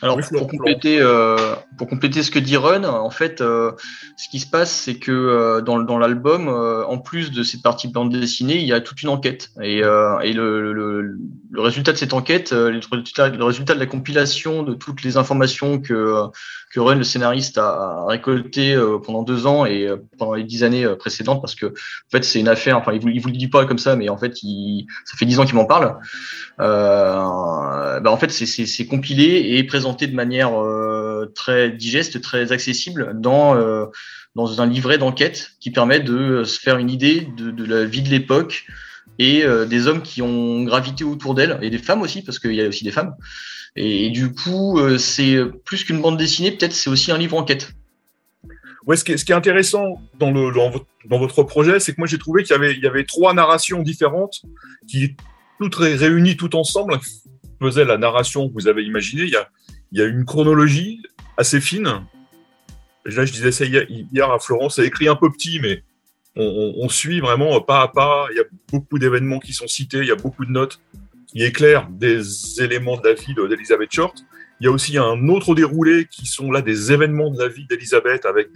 Alors 0.00 0.20
pour, 0.20 0.46
compléter, 0.46 1.00
euh, 1.00 1.56
pour 1.76 1.88
compléter 1.88 2.22
ce 2.22 2.30
que 2.30 2.38
dit 2.38 2.56
Run, 2.56 2.84
en 2.84 3.10
fait, 3.10 3.40
euh, 3.40 3.72
ce 4.16 4.28
qui 4.28 4.38
se 4.38 4.48
passe, 4.48 4.70
c'est 4.70 4.96
que 4.96 5.10
euh, 5.10 5.60
dans, 5.60 5.80
dans 5.80 5.98
l'album, 5.98 6.48
en 6.48 6.98
plus 6.98 7.32
de 7.32 7.42
cette 7.42 7.62
partie 7.62 7.88
bande 7.88 8.12
dessinée, 8.12 8.58
il 8.58 8.66
y 8.66 8.72
a 8.72 8.80
toute 8.80 9.02
une 9.02 9.08
enquête. 9.08 9.50
Et, 9.60 9.78
et 9.78 10.32
le, 10.32 10.72
le, 10.72 11.02
le, 11.50 11.60
résultat 11.60 11.92
de 11.92 11.96
cette 11.96 12.12
enquête, 12.12 12.52
le 12.52 12.80
résultat, 12.90 13.28
le 13.28 13.44
résultat 13.44 13.74
de 13.74 13.80
la 13.80 13.86
compilation 13.86 14.62
de 14.62 14.74
toutes 14.74 15.02
les 15.02 15.16
informations 15.16 15.80
que, 15.80 16.28
que 16.72 16.80
Run, 16.80 16.96
le 16.96 17.04
scénariste, 17.04 17.58
a, 17.58 18.04
récolté 18.06 18.76
pendant 19.04 19.22
deux 19.22 19.46
ans 19.46 19.64
et 19.64 19.88
pendant 20.18 20.34
les 20.34 20.44
dix 20.44 20.64
années 20.64 20.86
précédentes, 20.98 21.40
parce 21.40 21.54
que 21.54 21.66
en 21.66 22.10
fait, 22.10 22.24
c'est 22.24 22.40
une 22.40 22.48
affaire. 22.48 22.78
Enfin, 22.78 22.92
il 22.92 23.00
vous, 23.00 23.08
il 23.08 23.20
vous 23.20 23.28
le 23.28 23.36
dit 23.36 23.48
pas 23.48 23.66
comme 23.66 23.78
ça, 23.78 23.96
mais 23.96 24.08
en 24.08 24.16
fait, 24.16 24.42
il, 24.42 24.86
ça 25.04 25.16
fait 25.16 25.26
dix 25.26 25.38
ans 25.38 25.44
qu'il 25.44 25.54
m'en 25.54 25.66
parle. 25.66 25.96
Euh, 26.60 28.00
bah 28.00 28.10
en 28.10 28.16
fait, 28.16 28.30
c'est 28.30 28.86
compilé 28.86 29.56
et 29.56 29.64
présenté 29.64 30.06
de 30.06 30.14
manière 30.14 30.60
euh, 30.60 31.30
très 31.34 31.70
digeste, 31.70 32.20
très 32.20 32.52
accessible 32.52 33.12
dans 33.14 33.56
euh, 33.56 33.86
dans 34.34 34.60
un 34.60 34.66
livret 34.66 34.98
d'enquête 34.98 35.52
qui 35.60 35.70
permet 35.70 36.00
de 36.00 36.44
se 36.44 36.58
faire 36.60 36.78
une 36.78 36.90
idée 36.90 37.28
de, 37.36 37.50
de 37.50 37.64
la 37.64 37.84
vie 37.84 38.02
de 38.02 38.08
l'époque 38.08 38.66
et 39.18 39.44
des 39.68 39.86
hommes 39.86 40.02
qui 40.02 40.22
ont 40.22 40.62
gravité 40.62 41.04
autour 41.04 41.34
d'elle 41.34 41.58
et 41.60 41.70
des 41.70 41.78
femmes 41.78 42.02
aussi 42.02 42.22
parce 42.22 42.38
qu'il 42.38 42.54
y 42.54 42.62
a 42.62 42.68
aussi 42.68 42.84
des 42.84 42.92
femmes. 42.92 43.14
Et, 43.74 44.10
du 44.10 44.32
coup, 44.32 44.78
c'est 44.98 45.38
plus 45.64 45.84
qu'une 45.84 46.00
bande 46.00 46.16
dessinée, 46.16 46.52
peut-être 46.52 46.72
c'est 46.72 46.90
aussi 46.90 47.10
un 47.10 47.18
livre 47.18 47.36
enquête. 47.36 47.72
Ouais, 48.86 48.96
ce 48.96 49.04
qui 49.04 49.12
est, 49.12 49.16
ce 49.16 49.24
qui 49.24 49.32
est 49.32 49.34
intéressant 49.34 50.00
dans, 50.18 50.32
votre, 50.32 51.42
projet, 51.42 51.78
c'est 51.78 51.92
que 51.92 52.00
moi 52.00 52.06
j'ai 52.06 52.18
trouvé 52.18 52.42
qu'il 52.42 52.52
y 52.52 52.58
avait, 52.58 52.72
il 52.72 52.82
y 52.82 52.86
avait 52.86 53.04
trois 53.04 53.34
narrations 53.34 53.82
différentes 53.82 54.40
qui 54.86 55.16
toutes 55.58 55.74
réunies 55.74 56.36
tout 56.36 56.56
ensemble, 56.56 56.98
faisaient 57.60 57.84
la 57.84 57.98
narration 57.98 58.48
que 58.48 58.54
vous 58.54 58.68
avez 58.68 58.84
imaginée. 58.84 59.24
Il 59.24 59.30
y 59.30 59.36
a, 59.36 59.48
il 59.92 59.98
y 59.98 60.02
a 60.02 60.06
une 60.06 60.24
chronologie 60.24 61.02
assez 61.36 61.60
fine. 61.60 62.04
Là, 63.04 63.24
je 63.24 63.32
disais 63.32 63.52
ça 63.52 63.64
hier 63.64 64.30
à 64.30 64.38
Florence, 64.38 64.76
c'est 64.76 64.86
écrit 64.86 65.08
un 65.08 65.16
peu 65.16 65.30
petit, 65.30 65.60
mais 65.60 65.82
on, 66.38 66.88
suit 66.88 67.20
vraiment 67.20 67.60
pas 67.60 67.82
à 67.82 67.88
pas. 67.88 68.28
Il 68.30 68.36
y 68.36 68.40
a 68.40 68.44
beaucoup 68.72 68.98
d'événements 68.98 69.40
qui 69.40 69.52
sont 69.52 69.66
cités, 69.66 69.98
il 69.98 70.06
y 70.06 70.12
a 70.12 70.16
beaucoup 70.16 70.44
de 70.44 70.50
notes 70.50 70.80
qui 71.26 71.42
éclairent 71.42 71.88
des 71.90 72.62
éléments 72.62 72.96
de 72.96 73.06
la 73.06 73.14
vie 73.14 73.34
d'Elizabeth 73.34 73.92
Short. 73.92 74.24
Il 74.60 74.64
y 74.64 74.68
a 74.68 74.70
aussi 74.70 74.98
un 74.98 75.28
autre 75.28 75.54
déroulé 75.54 76.06
qui 76.10 76.26
sont 76.26 76.50
là 76.50 76.62
des 76.62 76.92
événements 76.92 77.30
de 77.30 77.38
la 77.38 77.48
vie 77.48 77.66
d'Elizabeth 77.66 78.24
avec 78.24 78.48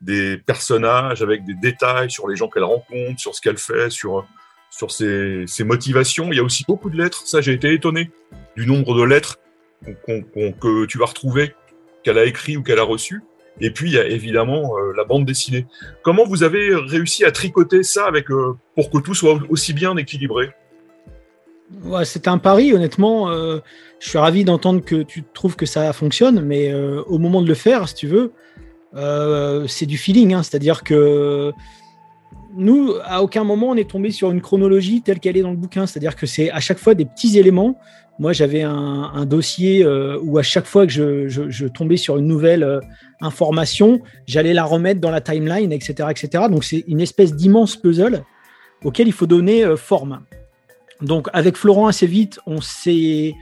des, 0.00 0.36
personnages, 0.38 1.22
avec 1.22 1.44
des 1.44 1.54
détails 1.54 2.10
sur 2.10 2.28
les 2.28 2.36
gens 2.36 2.48
qu'elle 2.48 2.64
rencontre, 2.64 3.18
sur 3.18 3.34
ce 3.34 3.40
qu'elle 3.40 3.58
fait, 3.58 3.90
sur 3.90 4.26
sur 4.70 4.90
ses, 4.90 5.46
motivations. 5.64 6.32
Il 6.32 6.36
y 6.36 6.40
a 6.40 6.42
aussi 6.42 6.64
beaucoup 6.66 6.90
de 6.90 6.98
lettres. 6.98 7.26
Ça, 7.26 7.40
j'ai 7.40 7.52
été 7.52 7.72
étonné 7.72 8.10
du 8.56 8.66
nombre 8.66 8.94
de 8.98 9.04
lettres 9.04 9.38
que 10.04 10.84
tu 10.86 10.98
vas 10.98 11.06
retrouver, 11.06 11.54
qu'elle 12.02 12.18
a 12.18 12.24
écrit 12.24 12.56
ou 12.56 12.62
qu'elle 12.62 12.78
a 12.78 12.84
reçues. 12.84 13.22
Et 13.60 13.70
puis, 13.70 13.90
il 13.90 13.94
y 13.94 13.98
a 13.98 14.06
évidemment 14.06 14.76
euh, 14.76 14.92
la 14.96 15.04
bande 15.04 15.24
dessinée. 15.24 15.66
Comment 16.02 16.24
vous 16.24 16.42
avez 16.42 16.74
réussi 16.74 17.24
à 17.24 17.30
tricoter 17.30 17.82
ça 17.82 18.06
avec, 18.06 18.30
euh, 18.30 18.56
pour 18.74 18.90
que 18.90 18.98
tout 18.98 19.14
soit 19.14 19.38
aussi 19.48 19.72
bien 19.72 19.96
équilibré? 19.96 20.50
Ouais, 21.84 22.04
C'est 22.04 22.28
un 22.28 22.38
pari, 22.38 22.72
honnêtement. 22.74 23.30
Euh, 23.30 23.58
je 23.98 24.10
suis 24.10 24.18
ravi 24.18 24.44
d'entendre 24.44 24.84
que 24.84 25.02
tu 25.02 25.24
trouves 25.32 25.56
que 25.56 25.66
ça 25.66 25.92
fonctionne, 25.92 26.40
mais 26.40 26.72
au 26.74 27.18
moment 27.18 27.40
de 27.40 27.48
le 27.48 27.54
faire, 27.54 27.88
si 27.88 27.94
tu 27.94 28.06
veux, 28.06 28.32
c'est 29.66 29.86
du 29.86 29.96
feeling. 29.96 30.34
Hein. 30.34 30.42
C'est-à-dire 30.42 30.84
que 30.84 31.50
nous, 32.54 32.92
à 33.04 33.22
aucun 33.22 33.42
moment, 33.42 33.70
on 33.70 33.74
est 33.74 33.88
tombé 33.88 34.10
sur 34.10 34.30
une 34.30 34.42
chronologie 34.42 35.00
telle 35.00 35.18
qu'elle 35.18 35.36
est 35.36 35.42
dans 35.42 35.50
le 35.50 35.56
bouquin. 35.56 35.86
C'est-à-dire 35.86 36.14
que 36.14 36.26
c'est 36.26 36.50
à 36.50 36.60
chaque 36.60 36.78
fois 36.78 36.94
des 36.94 37.06
petits 37.06 37.38
éléments. 37.38 37.78
Moi, 38.18 38.32
j'avais 38.34 38.62
un, 38.62 39.24
dossier 39.24 39.84
où 40.22 40.36
à 40.36 40.42
chaque 40.42 40.66
fois 40.66 40.86
que 40.86 40.92
je, 40.92 41.66
tombais 41.66 41.96
sur 41.96 42.18
une 42.18 42.26
nouvelle 42.26 42.80
information, 43.20 44.00
j'allais 44.26 44.52
la 44.52 44.64
remettre 44.64 45.00
dans 45.00 45.10
la 45.10 45.20
timeline, 45.20 45.72
etc. 45.72 46.08
etc. 46.10 46.44
Donc, 46.50 46.64
c'est 46.64 46.84
une 46.86 47.00
espèce 47.00 47.34
d'immense 47.34 47.76
puzzle 47.76 48.22
auquel 48.84 49.08
il 49.08 49.12
faut 49.12 49.26
donner 49.26 49.64
euh, 49.64 49.76
forme. 49.76 50.20
Donc, 51.00 51.28
avec 51.32 51.56
Florent, 51.56 51.86
assez 51.86 52.06
vite, 52.06 52.40
on 52.46 52.60
s'est 52.60 53.34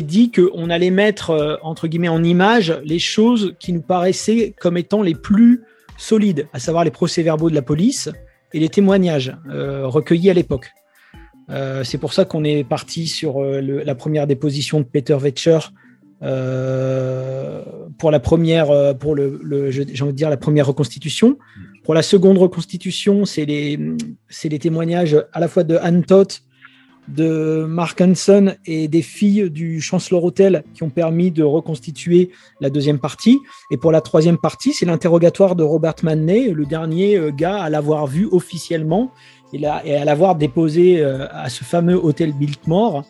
dit 0.00 0.30
qu'on 0.30 0.70
allait 0.70 0.90
mettre, 0.90 1.58
entre 1.62 1.88
guillemets, 1.88 2.08
en 2.08 2.22
image 2.22 2.78
les 2.84 3.00
choses 3.00 3.56
qui 3.58 3.72
nous 3.72 3.82
paraissaient 3.82 4.54
comme 4.60 4.76
étant 4.76 5.02
les 5.02 5.16
plus 5.16 5.62
solides, 5.96 6.46
à 6.52 6.60
savoir 6.60 6.84
les 6.84 6.92
procès-verbaux 6.92 7.50
de 7.50 7.56
la 7.56 7.62
police, 7.62 8.08
et 8.54 8.60
les 8.60 8.68
témoignages 8.68 9.36
euh, 9.50 9.86
recueillis 9.86 10.30
à 10.30 10.34
l'époque. 10.34 10.72
Euh, 11.50 11.84
c'est 11.84 11.98
pour 11.98 12.12
ça 12.12 12.24
qu'on 12.24 12.44
est 12.44 12.64
parti 12.64 13.06
sur 13.06 13.42
euh, 13.42 13.60
la 13.60 13.94
première 13.94 14.26
déposition 14.26 14.80
de 14.80 14.84
Peter 14.84 15.16
Vetcher 15.18 15.58
pour 16.20 18.10
la 18.10 18.20
première, 18.20 18.96
pour 18.98 19.14
le, 19.14 19.70
j'ai 19.70 20.02
envie 20.02 20.12
de 20.12 20.16
dire 20.16 20.30
la 20.30 20.36
première 20.36 20.66
reconstitution. 20.66 21.38
Pour 21.84 21.94
la 21.94 22.02
seconde 22.02 22.38
reconstitution, 22.38 23.24
c'est 23.24 23.44
les, 23.44 23.78
c'est 24.28 24.48
les 24.48 24.58
témoignages 24.58 25.16
à 25.32 25.40
la 25.40 25.48
fois 25.48 25.64
de 25.64 25.76
Anne 25.76 26.04
Toth 26.04 26.42
de 27.08 27.64
Mark 27.68 28.00
Hanson 28.00 28.54
et 28.66 28.86
des 28.88 29.02
filles 29.02 29.50
du 29.50 29.80
Chancellor 29.80 30.24
Hotel 30.24 30.64
qui 30.74 30.82
ont 30.82 30.90
permis 30.90 31.30
de 31.30 31.42
reconstituer 31.42 32.30
la 32.60 32.70
deuxième 32.70 32.98
partie. 32.98 33.38
Et 33.70 33.76
pour 33.76 33.92
la 33.92 34.00
troisième 34.00 34.38
partie, 34.38 34.72
c'est 34.72 34.86
l'interrogatoire 34.86 35.56
de 35.56 35.62
Robert 35.62 35.94
Manley, 36.02 36.50
le 36.50 36.66
dernier 36.66 37.16
euh, 37.16 37.30
gars 37.30 37.62
à 37.62 37.70
l'avoir 37.70 38.06
vu 38.06 38.28
officiellement 38.30 39.10
et, 39.52 39.66
à 39.66 40.04
l'avoir 40.04 40.36
déposé 40.36 41.00
euh, 41.00 41.26
à 41.32 41.48
ce 41.48 41.64
fameux 41.64 41.96
hôtel 41.96 42.32
Biltmore 42.32 43.04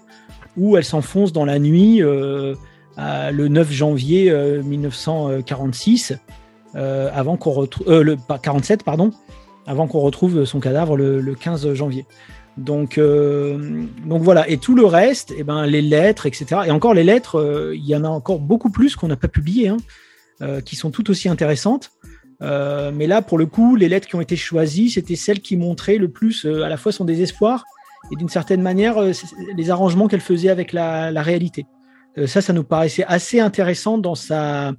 où 0.57 0.77
elle 0.77 0.85
s'enfonce 0.85 1.33
dans 1.33 1.45
la 1.45 1.59
nuit 1.59 2.03
euh, 2.03 2.55
le 2.99 3.49
9 3.49 3.73
janvier 3.73 4.33
1946, 4.65 6.15
avant 6.75 7.37
qu'on 7.37 7.53
retrouve 7.53 8.03
le 8.03 8.17
47 8.43 8.83
pardon, 8.83 9.13
avant 9.67 9.87
qu'on 9.87 10.01
retrouve 10.01 10.45
son 10.45 10.61
cadavre 10.61 10.97
le 10.97 11.35
15 11.35 11.73
janvier. 11.75 12.05
Donc, 12.59 12.99
euh, 12.99 13.87
donc 14.05 14.23
voilà. 14.23 14.49
Et 14.51 14.59
tout 14.59 14.75
le 14.75 14.85
reste, 14.85 15.33
eh 15.37 15.45
ben, 15.45 15.65
les 15.65 15.81
lettres, 15.81 16.27
etc. 16.27 16.63
Et 16.67 16.71
encore 16.71 16.93
les 16.93 17.05
lettres, 17.05 17.39
euh, 17.39 17.75
il 17.75 17.87
y 17.87 17.95
en 17.95 18.05
a 18.05 18.09
encore 18.09 18.41
beaucoup 18.41 18.71
plus 18.71 18.97
qu'on 18.97 19.09
n'a 19.09 19.17
pas 19.17 19.29
publiées, 19.29 19.69
hein, 19.69 19.77
euh, 20.43 20.61
qui 20.61 20.77
sont 20.77 20.91
tout 20.91 21.09
aussi 21.11 21.29
intéressantes. 21.29 21.91
mais 22.41 23.07
là, 23.07 23.23
pour 23.23 23.39
le 23.39 23.47
coup, 23.47 23.77
les 23.77 23.89
lettres 23.89 24.09
qui 24.09 24.17
ont 24.17 24.21
été 24.21 24.37
choisies, 24.37 24.91
c'était 24.91 25.17
celles 25.17 25.41
qui 25.41 25.57
montraient 25.57 25.99
le 25.99 26.09
plus 26.09 26.45
à 26.47 26.69
la 26.69 26.77
fois 26.77 26.93
son 26.93 27.05
désespoir 27.05 27.65
et 28.13 28.17
d'une 28.17 28.29
certaine 28.29 28.63
manière 28.63 28.97
les 29.57 29.71
arrangements 29.71 30.07
qu'elle 30.09 30.21
faisait 30.21 30.51
avec 30.51 30.73
la, 30.73 31.23
réalité. 31.23 31.67
Ça, 32.27 32.41
ça 32.41 32.53
nous 32.53 32.65
paraissait 32.65 33.05
assez 33.05 33.41
intéressant 33.41 33.99
dans 33.99 34.15
sa, 34.15 34.73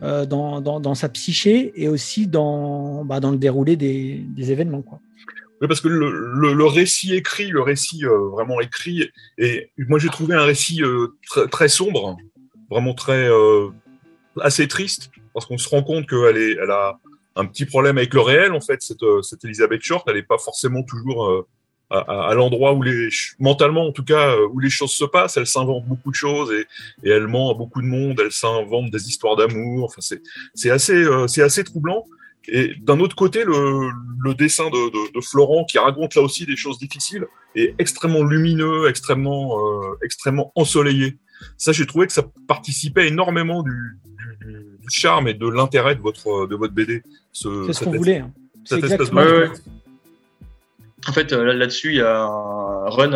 dans, 0.00 0.60
dans, 0.60 0.94
sa 0.94 1.08
psyché 1.08 1.72
et 1.74 1.88
aussi 1.88 2.26
dans, 2.26 3.04
bah, 3.04 3.20
dans 3.20 3.30
le 3.30 3.38
déroulé 3.38 3.76
des, 3.76 4.24
des 4.28 4.52
événements. 4.52 4.82
Quoi. 4.82 5.00
Oui, 5.60 5.68
parce 5.68 5.82
que 5.82 5.88
le, 5.88 6.54
le, 6.54 6.64
récit 6.64 7.14
écrit, 7.14 7.48
le 7.48 7.60
récit 7.60 8.06
euh, 8.06 8.30
vraiment 8.30 8.60
écrit, 8.62 9.10
et 9.36 9.70
moi 9.76 9.98
j'ai 9.98 10.08
trouvé 10.08 10.34
un 10.34 10.44
récit 10.44 10.82
euh, 10.82 11.08
très, 11.26 11.48
très, 11.48 11.68
sombre, 11.68 12.16
vraiment 12.70 12.94
très 12.94 13.28
euh, 13.28 13.68
assez 14.40 14.68
triste, 14.68 15.10
parce 15.34 15.44
qu'on 15.44 15.58
se 15.58 15.68
rend 15.68 15.82
compte 15.82 16.08
qu'elle 16.08 16.38
elle 16.38 16.70
a 16.70 16.98
un 17.36 17.44
petit 17.44 17.66
problème 17.66 17.98
avec 17.98 18.14
le 18.14 18.22
réel 18.22 18.52
en 18.52 18.60
fait. 18.62 18.80
Cette, 18.80 19.04
cette 19.22 19.44
Elisabeth 19.44 19.82
Short, 19.82 20.08
elle 20.08 20.14
n'est 20.14 20.22
pas 20.22 20.38
forcément 20.38 20.82
toujours 20.82 21.46
à, 21.90 22.28
à, 22.28 22.34
l'endroit 22.34 22.72
où 22.72 22.82
les 22.82 23.08
mentalement 23.38 23.86
en 23.86 23.92
tout 23.92 24.04
cas 24.04 24.36
où 24.52 24.58
les 24.58 24.70
choses 24.70 24.92
se 24.92 25.04
passent. 25.04 25.36
Elle 25.36 25.46
s'invente 25.46 25.84
beaucoup 25.86 26.10
de 26.10 26.16
choses 26.16 26.52
et, 26.52 26.66
et, 27.06 27.10
elle 27.10 27.26
ment 27.26 27.50
à 27.50 27.54
beaucoup 27.54 27.82
de 27.82 27.86
monde. 27.86 28.20
Elle 28.24 28.32
s'invente 28.32 28.90
des 28.90 29.08
histoires 29.08 29.36
d'amour. 29.36 29.84
Enfin 29.84 30.00
c'est 30.00 30.22
c'est 30.54 30.70
assez 30.70 31.04
c'est 31.26 31.42
assez 31.42 31.64
troublant. 31.64 32.04
Et 32.48 32.74
d'un 32.80 32.98
autre 33.00 33.14
côté, 33.14 33.44
le, 33.44 33.90
le 34.22 34.34
dessin 34.34 34.70
de, 34.70 34.90
de, 34.90 35.12
de, 35.14 35.20
Florent, 35.20 35.64
qui 35.64 35.78
raconte 35.78 36.14
là 36.14 36.22
aussi 36.22 36.46
des 36.46 36.56
choses 36.56 36.78
difficiles, 36.78 37.26
est 37.54 37.74
extrêmement 37.78 38.24
lumineux, 38.24 38.88
extrêmement, 38.88 39.58
euh, 39.58 39.98
extrêmement 40.02 40.50
ensoleillé. 40.54 41.18
Ça, 41.56 41.72
j'ai 41.72 41.86
trouvé 41.86 42.06
que 42.06 42.12
ça 42.12 42.24
participait 42.48 43.08
énormément 43.08 43.62
du, 43.62 43.98
du, 44.40 44.78
du 44.80 44.88
charme 44.88 45.28
et 45.28 45.34
de 45.34 45.48
l'intérêt 45.48 45.94
de 45.94 46.00
votre, 46.00 46.46
de 46.46 46.56
votre 46.56 46.74
BD. 46.74 47.02
Ce, 47.32 47.66
C'est 47.66 47.72
ce 47.72 47.84
qu'on 47.84 47.92
voulait. 47.92 48.18
Hein. 48.18 48.32
Cette 48.64 48.84
espèce 48.84 49.10
de... 49.10 49.50
En 51.08 51.12
fait, 51.12 51.32
euh, 51.32 51.54
là-dessus, 51.54 51.90
il 51.90 51.96
y 51.96 52.02
a 52.02 52.26
Run 52.26 53.12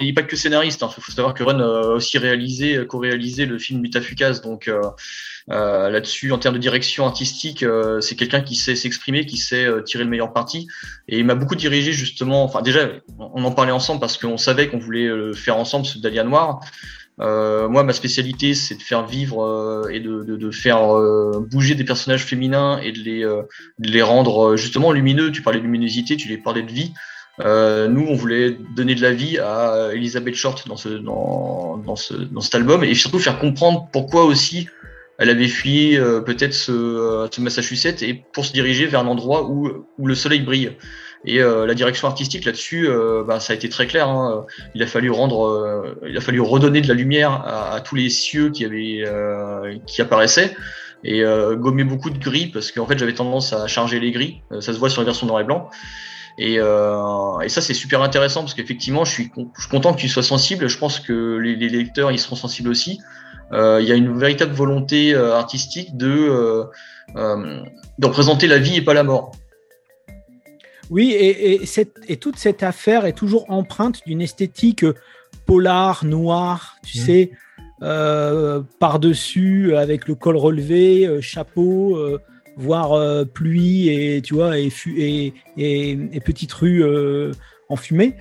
il 0.00 0.06
n'est 0.06 0.14
pas 0.14 0.22
que 0.22 0.36
scénariste. 0.36 0.80
Il 0.80 0.84
hein. 0.84 0.88
faut 0.88 1.12
savoir 1.12 1.34
que 1.34 1.44
Run 1.44 1.60
a 1.60 1.94
aussi 1.94 2.18
réalisé, 2.18 2.86
co-réalisé 2.86 3.46
le 3.46 3.58
film 3.58 3.80
Mutafukaz. 3.80 4.40
Donc 4.40 4.68
là-dessus, 5.46 6.32
en 6.32 6.38
termes 6.38 6.56
de 6.56 6.60
direction 6.60 7.06
artistique, 7.06 7.64
c'est 8.00 8.16
quelqu'un 8.16 8.40
qui 8.40 8.56
sait 8.56 8.74
s'exprimer, 8.74 9.26
qui 9.26 9.36
sait 9.36 9.68
tirer 9.84 10.02
le 10.02 10.10
meilleur 10.10 10.32
parti. 10.32 10.66
Et 11.08 11.18
il 11.18 11.24
m'a 11.24 11.36
beaucoup 11.36 11.54
dirigé 11.54 11.92
justement. 11.92 12.42
Enfin, 12.42 12.62
déjà, 12.62 12.88
on 13.18 13.44
en 13.44 13.52
parlait 13.52 13.70
ensemble 13.70 14.00
parce 14.00 14.18
qu'on 14.18 14.38
savait 14.38 14.68
qu'on 14.68 14.78
voulait 14.78 15.34
faire 15.34 15.56
ensemble, 15.56 15.86
ce 15.86 15.98
Dahlia 15.98 16.24
Noir. 16.24 16.60
Euh, 17.20 17.68
moi, 17.68 17.82
ma 17.82 17.92
spécialité, 17.92 18.54
c'est 18.54 18.76
de 18.76 18.82
faire 18.82 19.06
vivre 19.06 19.44
euh, 19.44 19.88
et 19.90 20.00
de, 20.00 20.22
de, 20.22 20.36
de 20.36 20.50
faire 20.50 20.96
euh, 20.96 21.46
bouger 21.50 21.74
des 21.74 21.84
personnages 21.84 22.24
féminins 22.24 22.78
et 22.78 22.92
de 22.92 22.98
les, 23.00 23.20
de 23.22 23.90
les 23.90 24.02
rendre 24.02 24.56
justement 24.56 24.92
lumineux. 24.92 25.30
Tu 25.30 25.42
parlais 25.42 25.58
de 25.58 25.64
luminosité, 25.64 26.16
tu 26.16 26.28
les 26.28 26.38
parlais 26.38 26.62
de 26.62 26.72
vie. 26.72 26.92
nous, 27.38 28.06
on 28.08 28.14
voulait 28.14 28.56
donner 28.76 28.94
de 28.94 29.02
la 29.02 29.12
vie 29.12 29.38
à 29.38 29.90
Elizabeth 29.92 30.34
Short 30.34 30.66
dans, 30.68 30.76
ce, 30.76 30.88
dans, 30.88 31.76
dans, 31.78 31.96
ce, 31.96 32.14
dans 32.14 32.40
cet 32.40 32.54
album 32.54 32.84
et 32.84 32.94
surtout 32.94 33.18
faire 33.18 33.38
comprendre 33.38 33.88
pourquoi 33.92 34.24
aussi 34.24 34.68
elle 35.22 35.30
avait 35.30 35.48
fui 35.48 35.96
peut-être 36.26 36.52
ce, 36.52 37.28
ce, 37.30 37.40
Massachusetts 37.40 38.02
et 38.02 38.24
pour 38.32 38.44
se 38.44 38.52
diriger 38.52 38.86
vers 38.86 39.00
un 39.00 39.06
endroit 39.06 39.48
où, 39.48 39.86
où 39.98 40.06
le 40.06 40.14
soleil 40.14 40.40
brille. 40.40 40.72
Et 41.24 41.40
euh, 41.40 41.66
la 41.66 41.74
direction 41.74 42.08
artistique 42.08 42.44
là-dessus, 42.44 42.88
euh, 42.88 43.22
bah, 43.26 43.38
ça 43.38 43.52
a 43.52 43.56
été 43.56 43.68
très 43.68 43.86
clair. 43.86 44.08
Hein. 44.08 44.44
Il 44.74 44.82
a 44.82 44.86
fallu 44.86 45.10
rendre, 45.10 45.46
euh, 45.46 45.98
il 46.08 46.16
a 46.16 46.20
fallu 46.20 46.40
redonner 46.40 46.80
de 46.80 46.88
la 46.88 46.94
lumière 46.94 47.30
à, 47.46 47.80
tous 47.80 47.94
les 47.94 48.10
cieux 48.10 48.50
qui 48.50 48.64
avaient, 48.64 49.04
qui 49.86 50.02
apparaissaient 50.02 50.54
et 51.04 51.24
gommer 51.56 51.82
beaucoup 51.82 52.10
de 52.10 52.18
gris 52.18 52.46
parce 52.46 52.70
qu'en 52.70 52.86
fait 52.86 52.96
j'avais 52.96 53.14
tendance 53.14 53.52
à 53.52 53.66
charger 53.66 53.98
les 53.98 54.12
gris. 54.12 54.40
ça 54.60 54.72
se 54.72 54.78
voit 54.78 54.88
sur 54.88 55.00
la 55.00 55.06
version 55.06 55.26
noir 55.26 55.40
et 55.40 55.44
blanc. 55.44 55.68
Et, 56.38 56.54
et 56.54 57.48
ça 57.48 57.60
c'est 57.60 57.74
super 57.74 58.02
intéressant 58.02 58.40
parce 58.40 58.54
qu'effectivement 58.54 59.04
je 59.04 59.10
suis, 59.10 59.30
je 59.56 59.60
suis 59.60 59.70
content 59.70 59.94
que 59.94 60.00
tu 60.00 60.08
sois 60.08 60.22
sensible. 60.22 60.68
Je 60.68 60.78
pense 60.78 61.00
que 61.00 61.38
les, 61.38 61.56
les 61.56 61.68
lecteurs 61.68 62.12
ils 62.12 62.20
seront 62.20 62.36
sensibles 62.36 62.68
aussi. 62.68 63.00
Il 63.52 63.84
y 63.86 63.92
a 63.92 63.94
une 63.94 64.18
véritable 64.18 64.52
volonté 64.52 65.14
artistique 65.14 65.96
de, 65.96 66.64
de 67.14 68.06
représenter 68.06 68.46
la 68.46 68.58
vie 68.58 68.76
et 68.76 68.82
pas 68.82 68.94
la 68.94 69.04
mort. 69.04 69.32
Oui, 70.90 71.14
et, 71.18 72.16
toute 72.18 72.36
cette 72.36 72.62
affaire 72.62 73.06
est 73.06 73.14
toujours 73.14 73.50
empreinte 73.50 74.02
d'une 74.06 74.20
esthétique 74.20 74.84
polar, 75.46 76.04
noire, 76.04 76.76
tu 76.84 76.98
mmh. 76.98 77.00
sais, 77.00 77.30
euh, 77.82 78.60
par-dessus, 78.78 79.74
avec 79.74 80.06
le 80.06 80.14
col 80.14 80.36
relevé, 80.36 81.06
euh, 81.06 81.20
chapeau, 81.20 81.96
euh, 81.96 82.18
voire 82.56 83.26
pluie 83.26 83.88
et, 83.88 84.20
tu 84.20 84.34
vois, 84.34 84.58
et, 84.58 84.70
et, 85.56 86.20
petite 86.20 86.52
rue 86.52 86.84
enfumée. 87.70 88.18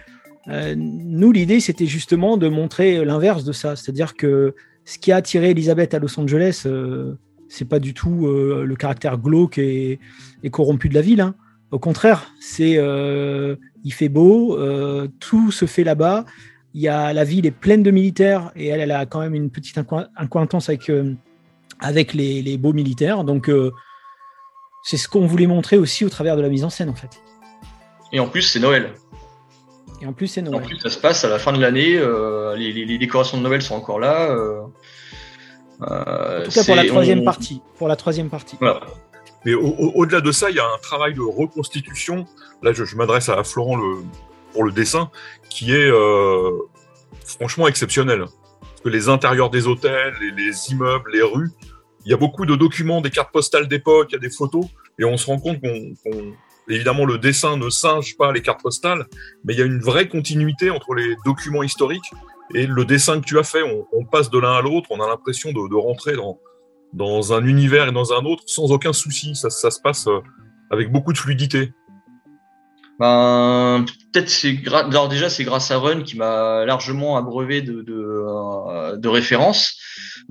nous, 0.48 1.34
l'idée, 1.34 1.60
c'était 1.60 1.86
justement 1.86 2.38
de 2.38 2.48
montrer 2.48 3.04
l'inverse 3.04 3.44
de 3.44 3.52
ça, 3.52 3.76
c'est-à-dire 3.76 4.16
que 4.16 4.56
ce 4.86 4.98
qui 4.98 5.12
a 5.12 5.18
attiré 5.18 5.52
Elisabeth 5.52 5.94
à 5.94 6.00
Los 6.00 6.20
Angeles, 6.20 6.68
c'est 7.50 7.66
pas 7.66 7.80
du 7.80 7.94
tout 7.94 8.28
le 8.28 8.76
caractère 8.76 9.18
glauque 9.18 9.58
et, 9.58 10.00
corrompu 10.52 10.90
de 10.90 10.94
la 10.96 11.02
ville. 11.02 11.22
Hein. 11.22 11.36
Au 11.72 11.80
contraire, 11.80 12.34
c'est 12.42 12.76
euh, 12.78 13.56
il 13.86 13.94
fait 13.94 14.10
beau, 14.10 14.58
euh, 14.60 15.08
tout 15.20 15.52
se 15.52 15.66
fait 15.66 15.86
là-bas. 15.86 16.26
Il 16.74 16.82
y 16.82 16.90
a 16.90 17.14
la 17.14 17.24
ville 17.24 17.46
est 17.46 17.52
pleine 17.52 17.82
de 17.82 17.92
militaires 17.92 18.52
et 18.56 18.68
elle, 18.68 18.92
a 18.92 19.06
quand 19.06 19.22
même 19.22 19.34
une 19.34 19.50
petite 19.50 19.78
incointance 20.18 20.70
avec 20.70 20.90
euh, 20.90 21.14
avec 21.80 22.14
les, 22.14 22.58
beaux 22.58 22.74
militaires. 22.74 23.24
Donc 23.24 23.50
c'est 24.84 24.98
ce 24.98 25.08
qu'on 25.08 25.26
voulait 25.26 25.48
montrer 25.48 25.78
aussi 25.78 26.06
au 26.06 26.10
travers 26.10 26.36
de 26.36 26.42
la 26.42 26.50
mise 26.50 26.64
en 26.64 26.70
scène 26.70 26.90
en 26.90 26.96
fait. 26.96 27.22
Et 28.12 28.20
en 28.20 28.28
plus 28.28 28.42
c'est 28.42 28.60
Noël. 28.60 28.92
Et 30.02 30.06
en 30.06 30.14
plus 30.14 30.28
c'est 30.28 30.42
Noël. 30.42 30.62
En 30.62 30.66
plus 30.66 30.78
ça 30.80 30.90
se 30.90 30.98
passe 30.98 31.24
à 31.24 31.30
la 31.30 31.40
fin 31.40 31.54
de 31.54 31.62
l'année. 31.62 32.00
Les, 32.58 32.98
décorations 32.98 33.38
de 33.38 33.44
Noël 33.44 33.62
sont 33.62 33.76
encore 33.76 34.00
là. 34.00 34.36
en 35.80 36.44
tout 36.44 36.52
cas 36.52 36.64
pour 36.64 36.76
la 36.76 36.86
troisième 36.86 37.24
partie. 37.24 37.62
Pour 37.78 37.88
la 37.88 37.96
troisième 37.96 38.30
partie. 38.30 38.58
Voilà. 38.60 38.82
Mais 39.46 39.54
au-delà 39.56 40.22
de 40.22 40.32
ça, 40.32 40.50
il 40.50 40.56
y 40.56 40.60
a 40.60 40.66
un 40.66 40.78
travail 40.82 41.14
de 41.14 41.22
reconstitution. 41.22 42.26
Là, 42.62 42.74
je, 42.74 42.96
m'adresse 42.96 43.30
à 43.30 43.44
Florent 43.44 43.76
le, 43.76 44.04
pour 44.52 44.64
le 44.64 44.72
dessin, 44.72 45.10
qui 45.50 45.74
est 45.74 45.90
euh, 45.90 46.52
franchement 47.26 47.68
exceptionnel. 47.68 48.26
Parce 48.62 48.82
que 48.84 48.90
les 48.90 49.10
intérieurs 49.10 49.50
des 49.50 49.66
hôtels, 49.66 50.14
les, 50.22 50.32
les 50.32 50.72
immeubles, 50.72 51.12
les 51.12 51.24
rues, 51.24 51.50
il 52.06 52.12
y 52.12 52.14
a 52.14 52.18
beaucoup 52.18 52.46
de 52.46 52.56
documents, 52.56 53.02
des 53.02 53.10
cartes 53.10 53.32
postales 53.32 53.68
d'époque, 53.68 54.10
il 54.12 54.14
y 54.14 54.16
a 54.18 54.20
des 54.20 54.30
photos, 54.30 54.66
et 55.00 55.06
on 55.06 55.18
se 55.18 55.26
rend 55.26 55.40
compte 55.40 55.60
qu'on, 55.60 55.94
évidemment, 56.76 57.06
le 57.06 57.18
dessin 57.18 57.58
ne 57.58 57.70
singe 57.70 58.18
pas 58.18 58.32
les 58.32 58.42
cartes 58.42 58.62
postales, 58.62 59.06
mais 59.44 59.54
il 59.54 59.60
y 59.60 59.62
a 59.62 59.66
une 59.66 59.80
vraie 59.80 60.08
continuité 60.08 60.70
entre 60.70 60.94
les 60.94 61.16
documents 61.26 61.64
historiques 61.64 62.12
et 62.54 62.66
le 62.66 62.86
dessin 62.86 63.20
que 63.20 63.26
tu 63.26 63.40
as 63.40 63.44
fait. 63.44 63.62
On, 63.94 64.06
passe 64.06 64.30
de 64.30 64.40
l'un 64.40 64.54
à 64.54 64.62
l'autre, 64.62 64.88
on 64.92 65.02
a 65.02 65.08
l'impression 65.08 65.52
de, 65.52 65.76
rentrer 65.76 66.14
dans, 66.94 67.34
un 67.34 67.46
univers 67.46 67.88
et 67.88 67.92
dans 67.92 68.14
un 68.14 68.26
autre 68.26 68.44
sans 68.46 68.72
aucun 68.72 68.94
souci. 68.94 69.36
Ça, 69.36 69.50
ça 69.50 69.72
se 69.72 69.80
passe 69.82 70.08
euh, 70.08 70.20
avec 70.70 70.92
beaucoup 70.92 71.14
de 71.14 71.18
fluidité. 71.18 71.74
Ben, 73.00 73.86
peut-être 74.12 74.30
c'est 74.30 74.60
alors 74.68 75.10
déjà 75.10 75.30
c'est 75.30 75.44
grâce 75.44 75.72
à 75.72 75.78
Run 75.78 76.04
qui 76.04 76.18
m'a 76.18 76.66
largement 76.66 77.18
abreuvé 77.18 77.62
de, 77.62 77.82
de, 77.82 77.94
euh, 77.94 78.98
de 78.98 79.08
références. 79.08 79.80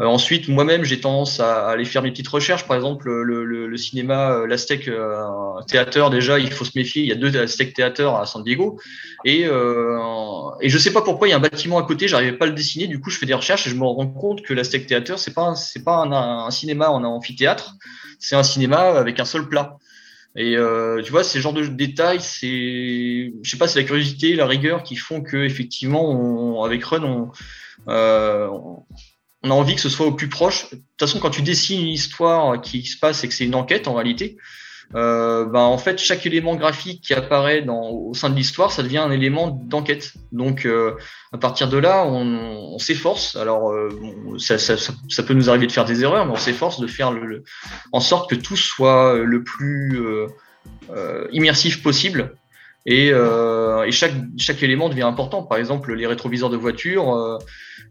Euh, 0.00 0.04
ensuite, 0.04 0.48
moi-même, 0.48 0.84
j'ai 0.84 1.00
tendance 1.00 1.40
à, 1.40 1.68
aller 1.68 1.84
faire 1.84 2.02
mes 2.02 2.10
petites 2.10 2.28
recherches. 2.28 2.66
Par 2.66 2.76
exemple, 2.76 3.08
le, 3.08 3.44
le, 3.44 3.66
le 3.66 3.76
cinéma, 3.76 4.32
euh, 4.32 4.46
l'Aztec 4.46 4.88
euh, 4.88 5.24
Théâtre, 5.66 6.10
déjà, 6.10 6.38
il 6.38 6.50
faut 6.52 6.64
se 6.64 6.72
méfier. 6.74 7.02
Il 7.02 7.08
y 7.08 7.12
a 7.12 7.16
deux 7.16 7.36
Aztec 7.36 7.74
Théâtre 7.74 8.06
à 8.06 8.24
San 8.26 8.42
Diego. 8.42 8.80
Et, 9.24 9.44
euh, 9.46 9.98
et 10.60 10.68
je 10.68 10.78
sais 10.78 10.92
pas 10.92 11.02
pourquoi, 11.02 11.28
il 11.28 11.32
y 11.32 11.34
a 11.34 11.36
un 11.36 11.40
bâtiment 11.40 11.78
à 11.78 11.82
côté, 11.82 12.08
j'arrivais 12.08 12.32
pas 12.32 12.46
à 12.46 12.48
le 12.48 12.54
dessiner. 12.54 12.86
Du 12.86 13.00
coup, 13.00 13.10
je 13.10 13.18
fais 13.18 13.26
des 13.26 13.34
recherches 13.34 13.66
et 13.66 13.70
je 13.70 13.74
me 13.74 13.84
rends 13.84 14.06
compte 14.06 14.42
que 14.42 14.54
l'Aztec 14.54 14.86
Théâtre, 14.86 15.18
c'est 15.18 15.34
pas, 15.34 15.54
c'est 15.54 15.84
pas 15.84 15.96
un, 15.96 16.12
un, 16.12 16.50
cinéma 16.50 16.90
en 16.90 17.04
amphithéâtre. 17.04 17.74
C'est 18.18 18.36
un 18.36 18.42
cinéma 18.42 18.80
avec 18.80 19.18
un 19.20 19.24
seul 19.24 19.48
plat. 19.48 19.78
Et 20.36 20.56
euh, 20.56 21.02
tu 21.02 21.10
vois, 21.10 21.24
ces 21.24 21.40
genres 21.40 21.52
de 21.52 21.66
détails, 21.66 22.20
c'est, 22.20 23.32
je 23.42 23.50
sais 23.50 23.58
pas, 23.58 23.66
c'est 23.66 23.80
la 23.80 23.86
curiosité, 23.86 24.34
la 24.34 24.46
rigueur 24.46 24.82
qui 24.82 24.96
font 24.96 25.22
que 25.22 25.36
effectivement, 25.38 26.08
on, 26.08 26.62
avec 26.62 26.84
Run, 26.84 27.02
on, 27.02 27.32
euh, 27.88 28.48
on 29.42 29.50
a 29.50 29.54
envie 29.54 29.74
que 29.74 29.80
ce 29.80 29.88
soit 29.88 30.06
au 30.06 30.12
plus 30.12 30.28
proche. 30.28 30.70
De 30.70 30.76
toute 30.76 30.84
façon, 31.00 31.18
quand 31.18 31.30
tu 31.30 31.42
dessines 31.42 31.80
une 31.80 31.88
histoire 31.88 32.60
qui 32.60 32.84
se 32.84 32.98
passe 32.98 33.24
et 33.24 33.28
que 33.28 33.34
c'est 33.34 33.44
une 33.44 33.54
enquête 33.56 33.88
en 33.88 33.94
réalité, 33.94 34.36
euh, 34.96 35.44
ben 35.44 35.60
en 35.60 35.78
fait 35.78 35.98
chaque 35.98 36.26
élément 36.26 36.56
graphique 36.56 37.02
qui 37.02 37.14
apparaît 37.14 37.62
dans, 37.62 37.90
au 37.90 38.12
sein 38.14 38.28
de 38.28 38.34
l'histoire, 38.34 38.72
ça 38.72 38.82
devient 38.82 38.98
un 38.98 39.12
élément 39.12 39.48
d'enquête. 39.48 40.14
Donc 40.32 40.66
euh, 40.66 40.94
à 41.32 41.38
partir 41.38 41.68
de 41.68 41.78
là, 41.78 42.04
on, 42.06 42.74
on 42.74 42.78
s'efforce. 42.78 43.36
Alors 43.36 43.70
euh, 43.70 43.90
ça, 44.38 44.58
ça, 44.58 44.76
ça, 44.76 45.22
peut 45.22 45.34
nous 45.34 45.48
arriver 45.48 45.68
de 45.68 45.72
faire 45.72 45.84
des 45.84 46.02
erreurs, 46.02 46.26
mais 46.26 46.32
on 46.32 46.36
s'efforce 46.36 46.80
de 46.80 46.88
faire 46.88 47.12
le, 47.12 47.44
en 47.92 48.00
sorte 48.00 48.28
que 48.28 48.34
tout 48.34 48.56
soit 48.56 49.16
le 49.18 49.44
plus 49.44 50.00
euh, 50.00 50.26
euh, 50.90 51.28
immersif 51.32 51.82
possible 51.82 52.34
et, 52.86 53.10
euh, 53.12 53.84
et, 53.84 53.92
chaque, 53.92 54.14
chaque 54.38 54.62
élément 54.62 54.88
devient 54.88 55.02
important. 55.02 55.42
Par 55.42 55.58
exemple, 55.58 55.94
les 55.94 56.06
rétroviseurs 56.06 56.50
de 56.50 56.56
voiture, 56.56 57.14
euh, 57.14 57.38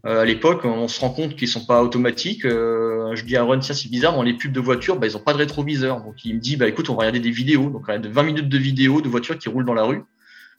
euh 0.06 0.22
à 0.22 0.24
l'époque, 0.24 0.64
on 0.64 0.88
se 0.88 1.00
rend 1.00 1.10
compte 1.10 1.36
qu'ils 1.36 1.48
sont 1.48 1.64
pas 1.64 1.82
automatiques. 1.82 2.44
Euh, 2.44 3.14
je 3.14 3.24
dis 3.24 3.36
à 3.36 3.42
Ron, 3.42 3.60
ça 3.62 3.74
c'est 3.74 3.88
bizarre, 3.88 4.14
dans 4.14 4.22
les 4.22 4.34
pubs 4.34 4.52
de 4.52 4.60
voiture, 4.60 4.98
bah, 4.98 5.06
ils 5.06 5.16
ont 5.16 5.20
pas 5.20 5.32
de 5.32 5.38
rétroviseur. 5.38 6.02
Donc 6.02 6.24
il 6.24 6.34
me 6.34 6.40
dit, 6.40 6.56
bah 6.56 6.66
écoute, 6.66 6.90
on 6.90 6.94
va 6.94 7.00
regarder 7.00 7.20
des 7.20 7.30
vidéos. 7.30 7.70
Donc 7.70 7.84
on 7.88 7.92
a 7.92 7.98
de 7.98 8.08
20 8.08 8.22
minutes 8.24 8.48
de 8.48 8.58
vidéos 8.58 9.00
de 9.00 9.08
voitures 9.08 9.38
qui 9.38 9.48
roulent 9.48 9.66
dans 9.66 9.74
la 9.74 9.84
rue 9.84 10.02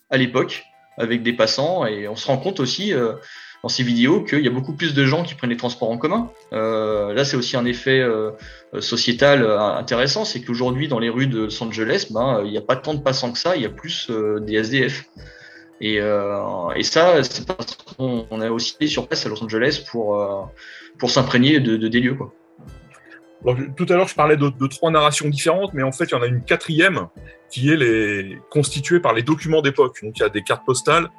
à 0.09 0.17
l'époque 0.17 0.63
avec 0.97 1.23
des 1.23 1.33
passants. 1.33 1.85
Et 1.85 2.07
on 2.07 2.15
se 2.15 2.27
rend 2.27 2.37
compte 2.37 2.59
aussi 2.59 2.93
euh, 2.93 3.13
dans 3.63 3.69
ces 3.69 3.83
vidéos 3.83 4.23
qu'il 4.23 4.41
y 4.41 4.47
a 4.47 4.51
beaucoup 4.51 4.73
plus 4.73 4.93
de 4.93 5.05
gens 5.05 5.23
qui 5.23 5.35
prennent 5.35 5.49
les 5.49 5.57
transports 5.57 5.89
en 5.89 5.97
commun. 5.97 6.31
Euh, 6.53 7.13
là, 7.13 7.23
c'est 7.25 7.37
aussi 7.37 7.55
un 7.57 7.65
effet 7.65 7.99
euh, 7.99 8.31
sociétal 8.79 9.43
euh, 9.43 9.59
intéressant, 9.59 10.25
c'est 10.25 10.41
qu'aujourd'hui, 10.41 10.87
dans 10.87 10.99
les 10.99 11.09
rues 11.09 11.27
de 11.27 11.43
Los 11.43 11.63
Angeles, 11.63 12.07
ben, 12.09 12.41
il 12.43 12.51
n'y 12.51 12.57
a 12.57 12.61
pas 12.61 12.75
tant 12.75 12.93
de 12.93 13.01
passants 13.01 13.31
que 13.31 13.37
ça, 13.37 13.55
il 13.55 13.61
y 13.61 13.65
a 13.65 13.69
plus 13.69 14.09
des 14.41 14.55
SDF. 14.55 15.05
Et, 15.79 15.99
ça, 16.83 17.23
c'est 17.23 17.47
parce 17.47 17.75
qu'on 17.75 18.41
a 18.41 18.49
aussi 18.51 18.87
sur 18.87 19.07
place 19.07 19.25
à 19.25 19.29
Los 19.29 19.43
Angeles 19.43 19.83
pour, 19.89 20.51
pour 20.99 21.09
s'imprégner 21.09 21.59
de, 21.59 21.75
de, 21.75 21.87
des 21.87 21.99
lieux. 21.99 22.17
Tout 23.75 23.85
à 23.89 23.95
l'heure, 23.95 24.07
je 24.07 24.13
parlais 24.13 24.37
de, 24.37 24.67
trois 24.67 24.91
narrations 24.91 25.27
différentes, 25.27 25.73
mais 25.73 25.81
en 25.81 25.91
fait, 25.91 26.05
il 26.05 26.11
y 26.11 26.15
en 26.15 26.21
a 26.21 26.27
une 26.27 26.43
quatrième 26.43 27.07
qui 27.49 27.71
est 27.71 28.37
constituée 28.51 28.99
par 28.99 29.13
les 29.13 29.23
documents 29.23 29.63
d'époque. 29.63 29.97
Donc, 30.03 30.17
il 30.17 30.21
y 30.21 30.25
a 30.25 30.29
des 30.29 30.43
cartes 30.43 30.65
postales, 30.65 31.09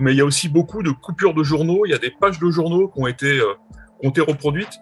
mais 0.00 0.12
il 0.12 0.18
y 0.18 0.20
a 0.20 0.24
aussi 0.24 0.48
beaucoup 0.48 0.82
de 0.82 0.90
coupures 0.90 1.34
de 1.34 1.42
journaux. 1.42 1.86
Il 1.86 1.90
y 1.90 1.94
a 1.94 1.98
des 1.98 2.10
pages 2.10 2.38
de 2.38 2.50
journaux 2.50 2.88
qui 2.88 3.00
ont 3.00 3.06
été, 3.06 3.38
euh, 3.38 3.54
ont 4.02 4.10
été 4.10 4.20
reproduites. 4.20 4.80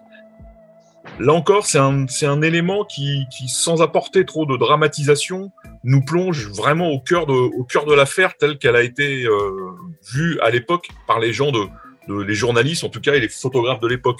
Là 1.19 1.33
encore, 1.33 1.65
c'est 1.65 1.79
un, 1.79 2.05
un 2.23 2.41
élément 2.41 2.85
qui, 2.85 3.25
qui, 3.35 3.47
sans 3.47 3.81
apporter 3.81 4.25
trop 4.25 4.45
de 4.45 4.57
dramatisation, 4.57 5.51
nous 5.83 6.01
plonge 6.01 6.49
vraiment 6.49 6.89
au 6.89 6.99
cœur 6.99 7.25
de, 7.25 7.33
au 7.33 7.63
cœur 7.63 7.85
de 7.85 7.93
l'affaire 7.93 8.37
telle 8.37 8.57
qu'elle 8.57 8.75
a 8.75 8.83
été 8.83 9.23
euh, 9.25 9.71
vue 10.13 10.39
à 10.41 10.49
l'époque 10.49 10.89
par 11.07 11.19
les 11.19 11.33
gens 11.33 11.51
de, 11.51 11.65
de, 12.07 12.21
les 12.21 12.35
journalistes 12.35 12.83
en 12.83 12.89
tout 12.89 13.01
cas 13.01 13.15
et 13.15 13.19
les 13.19 13.29
photographes 13.29 13.79
de 13.79 13.87
l'époque. 13.87 14.19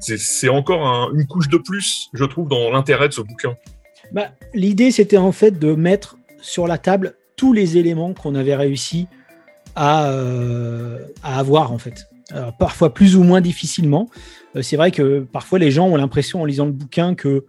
C'est, 0.00 0.48
encore 0.48 0.86
un, 0.86 1.10
une 1.14 1.26
couche 1.26 1.48
de 1.48 1.58
plus, 1.58 2.08
je 2.12 2.24
trouve, 2.24 2.48
dans 2.48 2.70
l'intérêt 2.70 3.08
de 3.08 3.14
ce 3.14 3.20
bouquin. 3.22 3.56
Bah, 4.12 4.30
l'idée, 4.52 4.90
c'était 4.90 5.16
en 5.16 5.32
fait 5.32 5.58
de 5.58 5.74
mettre 5.74 6.16
sur 6.42 6.66
la 6.66 6.76
table 6.76 7.14
tous 7.36 7.52
les 7.52 7.78
éléments 7.78 8.12
qu'on 8.12 8.34
avait 8.34 8.56
réussi 8.56 9.06
à, 9.76 10.10
à 11.22 11.38
avoir 11.38 11.72
en 11.72 11.78
fait. 11.78 12.06
parfois 12.58 12.92
plus 12.92 13.16
ou 13.16 13.22
moins 13.22 13.40
difficilement. 13.40 14.08
c'est 14.60 14.76
vrai 14.76 14.90
que 14.90 15.20
parfois 15.20 15.58
les 15.58 15.70
gens 15.70 15.86
ont 15.86 15.96
l'impression 15.96 16.42
en 16.42 16.44
lisant 16.44 16.66
le 16.66 16.72
bouquin 16.72 17.14
que 17.14 17.44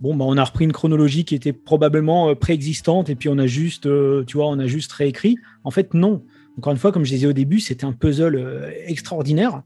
bon, 0.00 0.16
bah, 0.16 0.24
on 0.26 0.36
a 0.36 0.44
repris 0.44 0.64
une 0.64 0.72
chronologie 0.72 1.24
qui 1.24 1.34
était 1.34 1.52
probablement 1.52 2.34
préexistante 2.34 3.10
et 3.10 3.14
puis 3.14 3.28
on 3.28 3.38
a 3.38 3.46
juste, 3.46 3.88
tu 4.26 4.36
vois, 4.36 4.46
on 4.46 4.58
a 4.58 4.66
juste 4.66 4.92
réécrit. 4.92 5.36
En 5.64 5.70
fait, 5.70 5.94
non. 5.94 6.22
Encore 6.58 6.72
une 6.72 6.78
fois, 6.78 6.92
comme 6.92 7.04
je 7.04 7.10
disais 7.10 7.26
au 7.26 7.32
début, 7.32 7.60
c'était 7.60 7.84
un 7.84 7.92
puzzle 7.92 8.72
extraordinaire. 8.86 9.62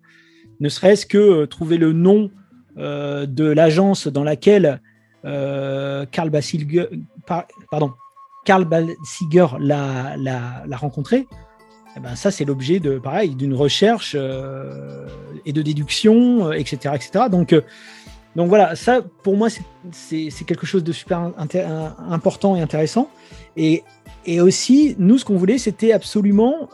Ne 0.61 0.69
serait-ce 0.69 1.07
que 1.07 1.45
trouver 1.47 1.79
le 1.79 1.93
nom 1.93 2.31
de 2.77 3.45
l'agence 3.45 4.09
dans 4.09 4.25
laquelle 4.25 4.81
Karl 5.25 6.31
Basilger, 6.31 6.87
pardon, 7.27 7.93
Karl 8.45 8.67
l'a, 9.59 10.77
rencontré, 10.77 11.27
eh 11.97 12.01
ben 12.01 12.15
ça 12.15 12.31
c'est 12.31 12.45
l'objet 12.45 12.79
de 12.79 12.99
pareil 12.99 13.35
d'une 13.35 13.55
recherche 13.55 14.15
euh, 14.19 15.07
et 15.47 15.53
de 15.53 15.63
déduction, 15.63 16.53
etc., 16.53 16.79
euh, 16.87 16.93
etc. 16.93 17.25
Donc 17.31 17.53
euh, 17.53 17.63
donc 18.35 18.49
voilà, 18.49 18.77
ça 18.77 19.01
pour 19.23 19.37
moi 19.37 19.49
c'est, 19.93 20.29
quelque 20.47 20.67
chose 20.67 20.85
de 20.85 20.93
super 20.93 21.33
important 21.39 22.55
et 22.55 22.61
intéressant. 22.61 23.09
Et, 23.57 23.83
et 24.27 24.43
aussi 24.43 24.95
nous 24.99 25.17
ce 25.17 25.25
qu'on 25.25 25.37
voulait 25.37 25.59
c'était 25.59 25.93
absolument 25.93 26.69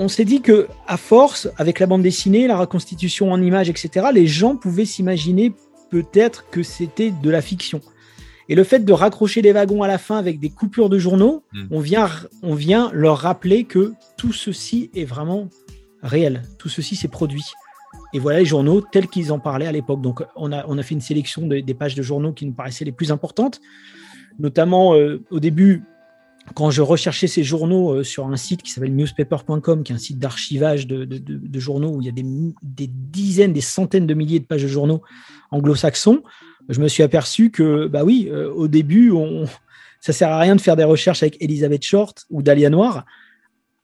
on 0.00 0.06
s'est 0.06 0.24
dit 0.24 0.40
que 0.40 0.68
à 0.86 0.96
force, 0.96 1.48
avec 1.56 1.80
la 1.80 1.86
bande 1.86 2.02
dessinée, 2.02 2.46
la 2.46 2.56
reconstitution 2.56 3.32
en 3.32 3.42
images, 3.42 3.68
etc., 3.68 4.06
les 4.14 4.28
gens 4.28 4.54
pouvaient 4.54 4.84
s'imaginer 4.84 5.52
peut-être 5.90 6.48
que 6.50 6.62
c'était 6.62 7.10
de 7.10 7.30
la 7.30 7.42
fiction. 7.42 7.80
Et 8.48 8.54
le 8.54 8.64
fait 8.64 8.84
de 8.84 8.92
raccrocher 8.92 9.42
les 9.42 9.52
wagons 9.52 9.82
à 9.82 9.88
la 9.88 9.98
fin 9.98 10.16
avec 10.16 10.40
des 10.40 10.48
coupures 10.48 10.88
de 10.88 10.98
journaux, 10.98 11.44
hmm. 11.52 11.66
on, 11.70 11.80
vient, 11.80 12.08
on 12.42 12.54
vient 12.54 12.90
leur 12.92 13.18
rappeler 13.18 13.64
que 13.64 13.92
tout 14.16 14.32
ceci 14.32 14.90
est 14.94 15.04
vraiment 15.04 15.48
réel. 16.02 16.42
Tout 16.58 16.68
ceci 16.68 16.96
s'est 16.96 17.08
produit. 17.08 17.44
Et 18.14 18.18
voilà 18.18 18.38
les 18.38 18.46
journaux 18.46 18.80
tels 18.80 19.08
qu'ils 19.08 19.32
en 19.32 19.38
parlaient 19.38 19.66
à 19.66 19.72
l'époque. 19.72 20.00
Donc 20.00 20.24
on 20.36 20.52
a, 20.52 20.64
on 20.66 20.78
a 20.78 20.82
fait 20.82 20.94
une 20.94 21.00
sélection 21.00 21.46
des 21.46 21.74
pages 21.74 21.94
de 21.94 22.02
journaux 22.02 22.32
qui 22.32 22.46
nous 22.46 22.52
paraissaient 22.52 22.84
les 22.84 22.92
plus 22.92 23.12
importantes. 23.12 23.60
Notamment 24.38 24.94
euh, 24.94 25.22
au 25.30 25.40
début, 25.40 25.82
quand 26.54 26.70
je 26.70 26.82
recherchais 26.82 27.26
ces 27.26 27.44
journaux 27.44 27.92
euh, 27.92 28.04
sur 28.04 28.26
un 28.26 28.36
site 28.36 28.62
qui 28.62 28.70
s'appelle 28.70 28.94
newspaper.com, 28.94 29.82
qui 29.82 29.92
est 29.92 29.94
un 29.94 29.98
site 29.98 30.18
d'archivage 30.18 30.86
de, 30.86 31.04
de, 31.04 31.60
journaux 31.60 31.90
où 31.90 32.00
il 32.00 32.06
y 32.06 32.08
a 32.08 32.12
des, 32.12 32.24
des, 32.62 32.86
dizaines, 32.86 33.52
des 33.52 33.60
centaines 33.60 34.06
de 34.06 34.14
milliers 34.14 34.40
de 34.40 34.46
pages 34.46 34.62
de 34.62 34.68
journaux 34.68 35.02
anglo-saxons, 35.50 36.22
je 36.68 36.80
me 36.80 36.88
suis 36.88 37.02
aperçu 37.02 37.50
que, 37.50 37.86
bah 37.86 38.04
oui, 38.04 38.28
euh, 38.30 38.50
au 38.52 38.68
début, 38.68 39.10
on, 39.10 39.46
ça 40.00 40.12
sert 40.12 40.30
à 40.30 40.38
rien 40.38 40.56
de 40.56 40.60
faire 40.60 40.76
des 40.76 40.84
recherches 40.84 41.22
avec 41.22 41.40
Elisabeth 41.42 41.84
Short 41.84 42.26
ou 42.30 42.42
Dahlia 42.42 42.70
Noir 42.70 43.04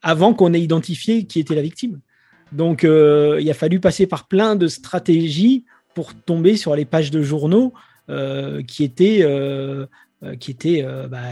avant 0.01 0.33
qu'on 0.33 0.53
ait 0.53 0.61
identifié 0.61 1.25
qui 1.25 1.39
était 1.39 1.55
la 1.55 1.61
victime. 1.61 1.99
Donc, 2.51 2.83
euh, 2.83 3.39
il 3.41 3.49
a 3.49 3.55
fallu 3.55 3.79
passer 3.79 4.05
par 4.05 4.27
plein 4.27 4.55
de 4.55 4.67
stratégies 4.67 5.65
pour 5.95 6.13
tomber 6.13 6.57
sur 6.57 6.75
les 6.75 6.85
pages 6.85 7.09
de 7.09 7.23
journaux 7.23 7.73
euh, 8.09 8.61
qui 8.61 8.83
étaient, 8.83 9.25
qui 10.39 10.51
étaient 10.51 10.85
bah, 11.09 11.31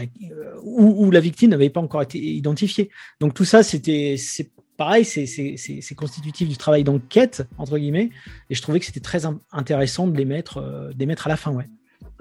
où, 0.64 1.10
la 1.12 1.20
victime 1.20 1.50
n'avait 1.50 1.70
pas 1.70 1.80
encore 1.80 2.02
été 2.02 2.18
identifiée. 2.18 2.90
Donc, 3.20 3.34
tout 3.34 3.44
ça, 3.44 3.62
c'était, 3.62 4.16
c'est 4.18 4.50
pareil, 4.76 5.04
c'est 5.04 5.94
constitutif 5.94 6.48
du 6.48 6.56
travail 6.56 6.84
d'enquête, 6.84 7.46
entre 7.58 7.78
guillemets, 7.78 8.10
et 8.50 8.54
je 8.54 8.62
trouvais 8.62 8.80
que 8.80 8.86
c'était 8.86 9.00
très 9.00 9.22
intéressant 9.52 10.06
de 10.06 10.16
les 10.16 10.24
mettre, 10.24 10.58
euh, 10.58 11.06
mettre 11.06 11.26
à 11.26 11.30
la 11.30 11.36
fin, 11.36 11.52
ouais. 11.52 11.68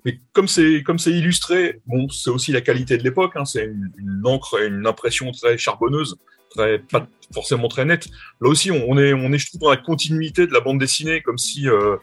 Mais 0.05 0.19
comme 0.33 0.49
c'est 0.49 0.83
comme 0.83 0.99
c'est 0.99 1.11
illustré, 1.11 1.81
bon, 1.87 2.09
c'est 2.09 2.29
aussi 2.29 2.51
la 2.51 2.59
qualité 2.59 2.97
de 2.97 3.03
l'époque. 3.03 3.33
Hein, 3.35 3.45
c'est 3.45 3.63
une, 3.63 4.21
encre, 4.25 4.61
une 4.61 4.85
impression 4.85 5.31
très 5.31 5.57
charbonneuse, 5.57 6.17
très 6.49 6.79
pas 6.79 7.07
forcément 7.33 7.69
très 7.69 7.85
nette. 7.85 8.09
Là 8.41 8.49
aussi, 8.49 8.69
on, 8.69 8.97
est 8.97 9.13
on 9.13 9.31
est 9.31 9.37
je 9.37 9.47
trouve 9.47 9.61
dans 9.61 9.69
la 9.69 9.77
continuité 9.77 10.45
de 10.45 10.51
la 10.51 10.59
bande 10.59 10.77
dessinée, 10.77 11.21
comme 11.21 11.37
si 11.37 11.69
euh, 11.69 11.95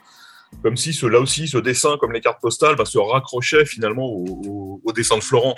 comme 0.62 0.76
si 0.76 0.92
ce, 0.92 1.06
là 1.06 1.20
aussi 1.20 1.46
ce 1.46 1.58
dessin, 1.58 1.96
comme 2.00 2.12
les 2.12 2.20
cartes 2.20 2.40
postales, 2.40 2.76
bah, 2.76 2.84
se 2.84 2.98
raccrochait 2.98 3.64
finalement 3.64 4.06
au, 4.06 4.92
dessin 4.94 5.16
de 5.16 5.22
Florent. 5.22 5.54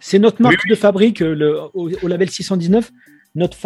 C'est 0.00 0.18
notre 0.18 0.40
marque 0.40 0.68
de 0.68 0.74
fabrique, 0.74 1.20
le, 1.20 1.60
au, 1.74 1.88
label 2.06 2.30
619 2.30 2.92
notre, 3.36 3.56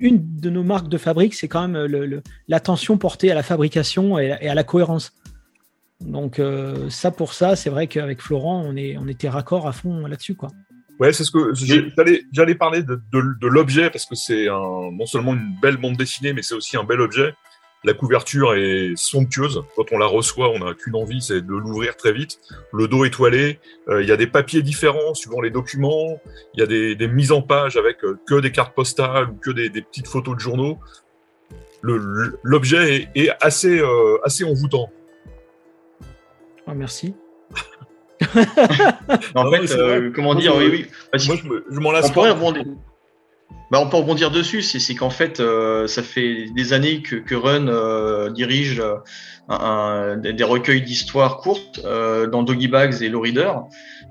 une 0.00 0.40
de 0.40 0.48
nos 0.48 0.62
marques 0.62 0.88
de 0.88 0.96
fabrique, 0.96 1.34
c'est 1.34 1.48
quand 1.48 1.66
même 1.68 1.76
euh, 1.76 2.20
l'attention 2.46 2.96
portée 2.96 3.30
à 3.30 3.34
la 3.34 3.42
fabrication 3.42 4.18
et, 4.18 4.32
à 4.32 4.54
la 4.54 4.64
cohérence. 4.64 5.12
Donc 6.00 6.38
euh, 6.38 6.88
ça 6.88 7.10
pour 7.10 7.34
ça, 7.34 7.56
c'est 7.56 7.70
vrai 7.70 7.88
qu'avec 7.88 8.22
Florent, 8.22 8.62
on, 8.64 8.76
est, 8.76 8.96
on 8.96 9.08
était 9.08 9.28
raccord 9.28 9.66
à 9.66 9.72
fond 9.72 10.06
là-dessus. 10.06 10.36
quoi. 10.36 10.50
Ouais, 11.00 11.12
c'est 11.12 11.24
ce 11.24 11.30
que 11.30 11.52
j'allais 12.32 12.54
parler 12.54 12.82
de, 12.82 13.00
de 13.12 13.46
l'objet 13.46 13.90
parce 13.90 14.06
que 14.06 14.14
c'est 14.14 14.46
non 14.46 15.06
seulement 15.06 15.34
une 15.34 15.56
belle 15.60 15.76
bande 15.76 15.96
dessinée, 15.96 16.32
mais 16.32 16.42
c'est 16.42 16.54
aussi 16.54 16.76
un 16.76 16.84
bel 16.84 17.00
objet. 17.00 17.34
La 17.84 17.94
couverture 17.94 18.54
est 18.54 18.94
somptueuse. 18.96 19.62
Quand 19.76 19.92
on 19.92 19.98
la 19.98 20.06
reçoit, 20.06 20.50
on 20.50 20.58
n'a 20.58 20.74
qu'une 20.74 20.96
envie, 20.96 21.22
c'est 21.22 21.42
de 21.42 21.52
l'ouvrir 21.52 21.96
très 21.96 22.12
vite. 22.12 22.40
Le 22.72 22.88
dos 22.88 23.04
étoilé. 23.04 23.60
Euh, 23.88 24.02
il 24.02 24.08
y 24.08 24.12
a 24.12 24.16
des 24.16 24.26
papiers 24.26 24.62
différents 24.62 25.14
suivant 25.14 25.40
les 25.40 25.50
documents. 25.50 26.20
Il 26.54 26.60
y 26.60 26.62
a 26.62 26.66
des, 26.66 27.08
mises 27.08 27.30
en 27.30 27.40
page 27.40 27.76
avec 27.76 28.04
euh, 28.04 28.18
que 28.26 28.40
des 28.40 28.50
cartes 28.50 28.74
postales 28.74 29.30
ou 29.30 29.34
que 29.34 29.50
des, 29.50 29.70
petites 29.70 30.08
photos 30.08 30.34
de 30.34 30.40
journaux. 30.40 30.78
L'objet 31.82 33.08
est, 33.14 33.30
assez, 33.40 33.78
euh, 33.78 34.18
assez 34.24 34.42
envoûtant. 34.42 34.90
Oh, 36.66 36.72
merci. 36.74 37.14
en 39.36 39.50
fait, 39.52 40.12
comment 40.12 40.34
dire, 40.34 40.56
oui, 40.56 40.68
oui. 40.68 40.86
Moi, 41.26 41.36
je 41.70 41.78
m'en 41.78 41.92
lasse 41.92 42.10
pas. 42.10 42.36
Bah, 43.70 43.80
on 43.80 43.88
peut 43.88 43.98
rebondir 43.98 44.30
dessus, 44.30 44.62
c'est 44.62 44.94
qu'en 44.94 45.10
fait, 45.10 45.40
euh, 45.40 45.86
ça 45.86 46.02
fait 46.02 46.46
des 46.54 46.72
années 46.72 47.02
que, 47.02 47.16
que 47.16 47.34
Run 47.34 47.68
euh, 47.68 48.30
dirige 48.30 48.80
euh, 48.80 48.94
un, 49.50 50.16
des 50.16 50.44
recueils 50.44 50.80
d'histoires 50.80 51.36
courtes 51.38 51.80
dans 51.82 52.42
Doggy 52.42 52.68
Bags 52.68 53.02
et 53.02 53.08
Low 53.08 53.20
Reader. 53.20 53.52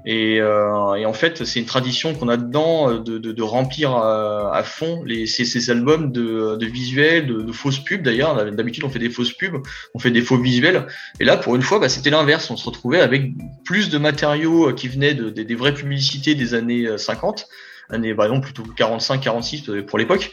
Et, 0.05 0.35
et 0.37 1.05
en 1.05 1.13
fait, 1.13 1.43
c'est 1.43 1.59
une 1.59 1.65
tradition 1.65 2.15
qu'on 2.15 2.27
a 2.27 2.37
dedans 2.37 2.93
de, 2.99 3.17
de, 3.19 3.31
de 3.31 3.43
remplir 3.43 3.95
à, 3.95 4.63
fond 4.63 5.03
les, 5.05 5.27
ces, 5.27 5.45
ces, 5.45 5.69
albums 5.69 6.11
de, 6.11 6.55
de 6.55 6.65
visuels, 6.65 7.27
de, 7.27 7.41
de, 7.41 7.51
fausses 7.51 7.79
pubs 7.79 8.01
d'ailleurs. 8.01 8.51
D'habitude, 8.51 8.83
on 8.83 8.89
fait 8.89 8.97
des 8.97 9.11
fausses 9.11 9.33
pubs, 9.33 9.57
on 9.93 9.99
fait 9.99 10.09
des 10.09 10.21
faux 10.21 10.37
visuels. 10.37 10.87
Et 11.19 11.23
là, 11.23 11.37
pour 11.37 11.55
une 11.55 11.61
fois, 11.61 11.77
bah, 11.77 11.89
c'était 11.89 12.09
l'inverse. 12.09 12.49
On 12.49 12.57
se 12.57 12.65
retrouvait 12.65 13.01
avec 13.01 13.33
plus 13.63 13.89
de 13.89 13.99
matériaux 13.99 14.73
qui 14.73 14.87
venaient 14.87 15.13
de, 15.13 15.29
des 15.29 15.55
vraies 15.55 15.75
publicités 15.75 16.33
des 16.33 16.55
années 16.55 16.97
50 16.97 17.47
années, 17.89 18.13
bah 18.13 18.27
non, 18.27 18.41
plutôt 18.41 18.63
45, 18.63 19.21
46 19.21 19.69
euh, 19.69 19.85
pour 19.85 19.97
l'époque. 19.97 20.31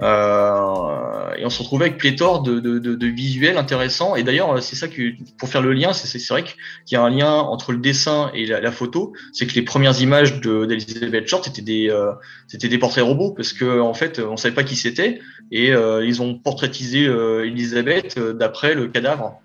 Euh, 0.00 1.34
et 1.36 1.44
on 1.44 1.50
se 1.50 1.60
retrouvait 1.60 1.86
avec 1.86 1.98
pléthore 1.98 2.42
de, 2.42 3.06
visuels 3.06 3.56
intéressants. 3.56 4.14
Et 4.14 4.22
d'ailleurs, 4.22 4.62
c'est 4.62 4.76
ça 4.76 4.88
que, 4.88 5.12
pour 5.38 5.48
faire 5.48 5.62
le 5.62 5.72
lien, 5.72 5.92
c'est 5.92 6.28
vrai 6.28 6.44
qu'il 6.44 6.56
y 6.92 6.96
a 6.96 7.02
un 7.02 7.10
lien 7.10 7.32
entre 7.32 7.72
le 7.72 7.78
dessin 7.78 8.30
et 8.34 8.46
la, 8.46 8.72
photo. 8.72 9.12
C'est 9.32 9.46
que 9.46 9.54
les 9.54 9.62
premières 9.62 10.00
images 10.00 10.40
d'Elizabeth 10.40 11.26
Short 11.26 11.48
étaient 11.48 11.62
des, 11.62 11.90
euh, 11.90 12.12
c'était 12.46 12.68
des 12.68 12.78
portraits 12.78 13.04
robots 13.04 13.32
parce 13.32 13.52
que 13.52 13.80
en 13.80 13.94
fait, 13.94 14.20
on 14.20 14.36
savait 14.36 14.54
pas 14.54 14.64
qui 14.64 14.76
c'était 14.76 15.20
et 15.50 15.72
euh, 15.72 16.04
ils 16.04 16.22
ont 16.22 16.38
portraitisé 16.38 17.06
euh, 17.06 17.46
Elisabeth 17.46 18.18
d'après 18.18 18.74
le 18.74 18.88
cadavre. 18.88 19.40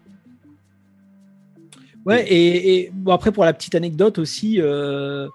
Ouais, 2.05 2.25
et, 2.29 2.91
bon 2.93 3.13
après 3.13 3.31
pour 3.31 3.45
la 3.45 3.53
petite 3.53 3.75
anecdote 3.75 4.19
aussi, 4.19 4.59
euh, 4.59 5.27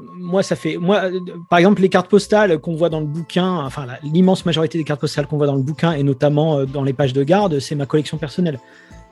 moi, 0.00 0.42
ça 0.42 0.54
fait. 0.54 0.76
Moi, 0.76 1.10
par 1.48 1.58
exemple, 1.58 1.82
les 1.82 1.88
cartes 1.88 2.08
postales 2.08 2.58
qu'on 2.58 2.76
voit 2.76 2.88
dans 2.88 3.00
le 3.00 3.06
bouquin, 3.06 3.56
enfin, 3.64 3.86
l'immense 4.04 4.46
majorité 4.46 4.78
des 4.78 4.84
cartes 4.84 5.00
postales 5.00 5.26
qu'on 5.26 5.38
voit 5.38 5.46
dans 5.46 5.56
le 5.56 5.62
bouquin, 5.62 5.92
et 5.92 6.02
notamment 6.02 6.58
euh, 6.58 6.66
dans 6.66 6.84
les 6.84 6.92
pages 6.92 7.12
de 7.12 7.24
garde, 7.24 7.58
c'est 7.58 7.74
ma 7.74 7.86
collection 7.86 8.16
personnelle. 8.16 8.60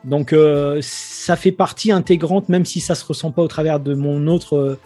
Donc, 0.05 0.31
euh, 0.31 0.79
ça 0.81 1.35
fait 1.35 1.51
partie 1.51 1.91
intégrante, 1.91 2.47
même 2.47 2.63
si 2.63 2.79
ça 2.79 2.95
se 2.95 3.03
ressent 3.03 3.31
pas 3.31 3.41
au 3.41 3.47
travers 3.47 3.81
de 3.81 3.95
mon 3.95 4.27
autre, 4.27 4.55
euh, 4.55 4.79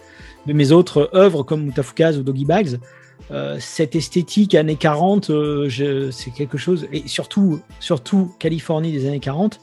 de 0.46 0.52
mes 0.52 0.72
autres 0.72 1.10
œuvres 1.14 1.44
comme 1.44 1.66
Mutafukaz 1.66 2.18
ou 2.18 2.22
Doggy 2.22 2.44
Bags. 2.44 2.78
cette 3.60 3.94
esthétique 3.94 4.54
années 4.56 4.76
40, 4.76 5.30
c'est 6.10 6.30
quelque 6.36 6.58
chose, 6.58 6.88
et 6.92 7.06
surtout, 7.06 7.60
surtout 7.78 8.32
Californie 8.40 8.90
des 8.90 9.06
années 9.06 9.20
40, 9.20 9.60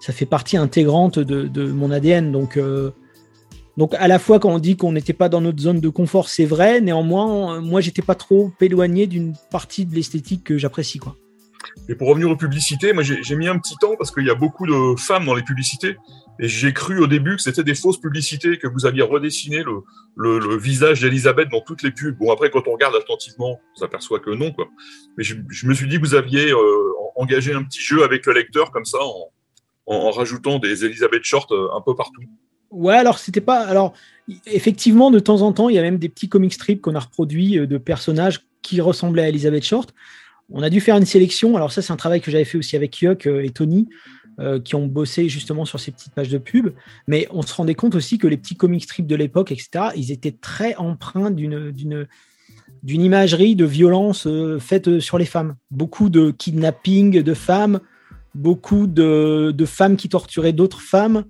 ça 0.00 0.12
fait 0.14 0.26
partie 0.26 0.56
intégrante 0.56 1.18
de, 1.18 1.42
de 1.46 1.66
mon 1.66 1.90
ADN. 1.90 2.32
Donc, 2.32 2.58
donc 3.76 3.94
à 3.94 4.06
la 4.08 4.18
fois 4.18 4.38
quand 4.38 4.50
on 4.50 4.58
dit 4.58 4.76
qu'on 4.76 4.92
n'était 4.92 5.12
pas 5.12 5.28
dans 5.28 5.40
notre 5.40 5.60
zone 5.60 5.80
de 5.80 5.88
confort, 5.88 6.28
c'est 6.28 6.44
vrai. 6.44 6.80
Néanmoins, 6.80 7.60
moi 7.60 7.80
j'étais 7.80 8.02
pas 8.02 8.14
trop 8.14 8.52
éloigné 8.60 9.06
d'une 9.06 9.34
partie 9.50 9.84
de 9.84 9.94
l'esthétique 9.94 10.44
que 10.44 10.58
j'apprécie 10.58 10.98
quoi. 10.98 11.16
Et 11.88 11.94
pour 11.94 12.08
revenir 12.08 12.30
aux 12.30 12.36
publicités, 12.36 12.92
moi 12.92 13.02
j'ai 13.02 13.36
mis 13.36 13.48
un 13.48 13.58
petit 13.58 13.76
temps 13.80 13.96
parce 13.96 14.10
qu'il 14.10 14.24
y 14.24 14.30
a 14.30 14.34
beaucoup 14.34 14.66
de 14.66 14.98
femmes 14.98 15.24
dans 15.24 15.34
les 15.34 15.42
publicités 15.42 15.96
et 16.38 16.48
j'ai 16.48 16.72
cru 16.72 17.00
au 17.00 17.06
début 17.06 17.36
que 17.36 17.42
c'était 17.42 17.64
des 17.64 17.74
fausses 17.74 18.00
publicités, 18.00 18.58
que 18.58 18.68
vous 18.68 18.86
aviez 18.86 19.02
redessiné 19.02 19.64
le, 20.16 20.56
visage 20.56 21.00
d'Elisabeth 21.00 21.48
dans 21.48 21.60
toutes 21.60 21.82
les 21.82 21.90
pubs. 21.90 22.16
Bon 22.16 22.30
après 22.30 22.50
quand 22.50 22.68
on 22.68 22.72
regarde 22.72 22.94
attentivement, 22.94 23.58
on 23.74 23.78
s'aperçoit 23.78 24.20
que 24.20 24.30
non 24.30 24.52
quoi. 24.52 24.68
Mais 25.16 25.24
je, 25.24 25.34
me 25.66 25.74
suis 25.74 25.88
dit 25.88 25.96
que 25.96 26.06
vous 26.06 26.14
aviez 26.14 26.50
euh, 26.52 26.92
engagé 27.16 27.52
un 27.52 27.64
petit 27.64 27.80
jeu 27.80 28.04
avec 28.04 28.26
le 28.26 28.34
lecteur 28.34 28.70
comme 28.70 28.84
ça 28.84 28.98
en, 29.00 29.32
en 29.86 30.10
rajoutant 30.10 30.58
des 30.58 30.84
Elisabeth 30.84 31.24
Short 31.24 31.50
euh, 31.52 31.68
un 31.74 31.80
peu 31.80 31.94
partout. 31.94 32.22
Ouais, 32.70 32.94
alors 32.94 33.18
c'était 33.18 33.40
pas. 33.40 33.60
Alors, 33.66 33.94
effectivement, 34.46 35.10
de 35.10 35.18
temps 35.18 35.42
en 35.42 35.52
temps, 35.52 35.68
il 35.68 35.76
y 35.76 35.78
a 35.78 35.82
même 35.82 35.98
des 35.98 36.08
petits 36.08 36.28
comic 36.28 36.52
strips 36.52 36.80
qu'on 36.80 36.94
a 36.94 37.00
reproduits 37.00 37.58
euh, 37.58 37.66
de 37.66 37.78
personnages 37.78 38.40
qui 38.62 38.80
ressemblait 38.80 39.22
à 39.22 39.28
Elizabeth 39.28 39.64
Short. 39.64 39.94
On 40.50 40.62
a 40.62 40.70
dû 40.70 40.80
faire 40.80 40.96
une 40.96 41.06
sélection. 41.06 41.56
Alors 41.56 41.72
ça, 41.72 41.82
c'est 41.82 41.92
un 41.92 41.96
travail 41.96 42.20
que 42.20 42.30
j'avais 42.30 42.44
fait 42.44 42.58
aussi 42.58 42.76
avec 42.76 43.00
Yuck 43.00 43.26
et 43.26 43.48
Tony, 43.50 43.88
qui 44.62 44.74
ont 44.74 44.86
bossé 44.86 45.28
justement 45.30 45.64
sur 45.64 45.80
ces 45.80 45.90
petites 45.90 46.12
pages 46.12 46.28
de 46.28 46.36
pub. 46.36 46.70
Mais 47.08 47.26
on 47.30 47.40
se 47.40 47.54
rendait 47.54 47.74
compte 47.74 47.94
aussi 47.94 48.18
que 48.18 48.26
les 48.26 48.36
petits 48.36 48.56
comic 48.56 48.82
strips 48.82 49.06
de 49.06 49.16
l'époque, 49.16 49.52
etc., 49.52 49.86
ils 49.96 50.12
étaient 50.12 50.36
très 50.38 50.74
empreints 50.76 51.30
d'une 51.30 51.72
d'une 51.72 53.00
imagerie 53.00 53.56
de 53.56 53.64
violence 53.64 54.28
faite 54.60 55.00
sur 55.00 55.16
les 55.16 55.24
femmes. 55.24 55.56
Beaucoup 55.70 56.10
de 56.10 56.30
kidnapping 56.30 57.22
de 57.22 57.34
femmes, 57.34 57.80
beaucoup 58.34 58.86
de, 58.86 59.64
femmes 59.64 59.96
qui 59.96 60.08
torturaient 60.08 60.52
d'autres 60.52 60.80
femmes. 60.80 61.24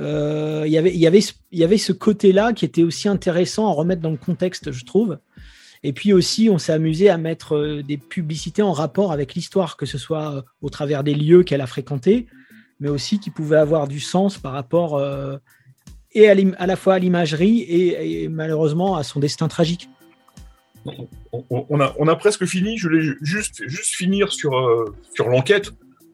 Euh, 0.00 0.64
y 0.66 0.76
il 0.76 1.58
y 1.58 1.64
avait 1.64 1.78
ce 1.78 1.92
côté-là 1.92 2.52
qui 2.52 2.64
était 2.64 2.82
aussi 2.82 3.08
intéressant 3.08 3.68
à 3.68 3.72
remettre 3.72 4.00
dans 4.00 4.10
le 4.10 4.16
contexte, 4.16 4.72
je 4.72 4.84
trouve. 4.84 5.18
Et 5.82 5.92
puis 5.92 6.12
aussi, 6.12 6.48
on 6.50 6.58
s'est 6.58 6.72
amusé 6.72 7.08
à 7.08 7.16
mettre 7.16 7.56
euh, 7.56 7.82
des 7.82 7.96
publicités 7.96 8.62
en 8.62 8.72
rapport 8.72 9.12
avec 9.12 9.34
l'histoire, 9.34 9.76
que 9.76 9.86
ce 9.86 9.98
soit 9.98 10.36
euh, 10.36 10.42
au 10.62 10.68
travers 10.68 11.04
des 11.04 11.14
lieux 11.14 11.42
qu'elle 11.42 11.60
a 11.60 11.66
fréquentés, 11.66 12.26
mais 12.80 12.88
aussi 12.88 13.18
qui 13.18 13.30
pouvaient 13.30 13.56
avoir 13.56 13.88
du 13.88 14.00
sens 14.00 14.38
par 14.38 14.52
rapport 14.52 15.02
et 16.12 16.28
à, 16.28 16.66
la 16.66 16.76
fois 16.76 16.94
à 16.94 16.98
l'imagerie 16.98 17.60
et, 17.60 18.28
malheureusement 18.28 18.96
à 18.96 19.02
son 19.02 19.20
destin 19.20 19.48
tragique. 19.48 19.90
On, 21.50 21.78
a, 21.78 21.94
on 21.98 22.08
a, 22.08 22.16
presque 22.16 22.46
fini. 22.46 22.78
Je 22.78 22.88
voulais 22.88 23.14
juste, 23.20 23.68
juste 23.68 23.94
finir 23.94 24.32
sur, 24.32 24.52
sur 25.14 25.28
l'enquête 25.28 25.72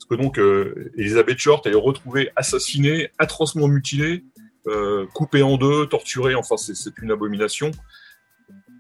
que 0.09 0.15
donc 0.15 0.39
euh, 0.39 0.91
Elisabeth 0.97 1.39
Short 1.39 1.67
est 1.67 1.75
retrouvée 1.75 2.31
assassinée, 2.37 3.11
atrocement 3.19 3.69
mutilée, 3.69 4.25
euh, 4.67 5.07
coupée 5.15 5.43
en 5.43 5.57
deux, 5.57 5.87
torturée. 5.87 6.35
Enfin, 6.35 6.57
c'est 6.57 6.99
une 7.03 7.11
abomination. 7.11 7.71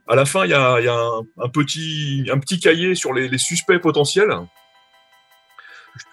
À 0.08 0.14
la 0.14 0.24
fin, 0.24 0.44
il 0.44 0.50
y 0.50 0.54
a, 0.54 0.74
un, 0.74 1.48
petit, 1.48 2.60
cahier 2.60 2.94
sur 2.94 3.12
les, 3.12 3.38
suspects 3.38 3.78
potentiels. 3.78 4.32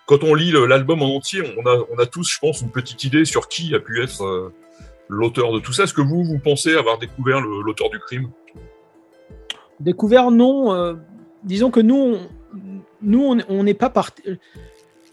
Quand 0.08 0.24
on 0.24 0.34
lit 0.34 0.52
l'album 0.52 1.02
en 1.02 1.16
entier, 1.16 1.42
on 1.58 1.66
a, 1.68 1.78
on 1.92 2.00
a 2.00 2.06
tous, 2.06 2.28
je 2.28 2.40
pense, 2.40 2.62
une 2.62 2.72
petite 2.72 3.04
idée 3.04 3.26
sur 3.26 3.48
qui 3.48 3.76
a 3.76 3.80
pu 3.80 4.02
être 4.02 4.24
euh, 4.24 4.54
l'auteur 5.10 5.52
de 5.52 5.60
tout 5.60 5.74
ça. 5.74 5.84
Est-ce 5.84 5.94
que 5.94 6.02
vous, 6.02 6.24
vous 6.24 6.40
pensez 6.40 6.76
avoir 6.76 6.98
découvert 6.98 7.40
l'auteur 7.40 7.90
du 7.92 8.00
crime? 8.00 8.32
Découvert, 9.80 10.32
non. 10.32 10.98
disons 11.44 11.70
que 11.70 11.82
nous, 11.82 12.18
nous, 13.02 13.38
on 13.48 13.64
n'est 13.64 13.74
pas 13.74 13.90
parti. 13.90 14.24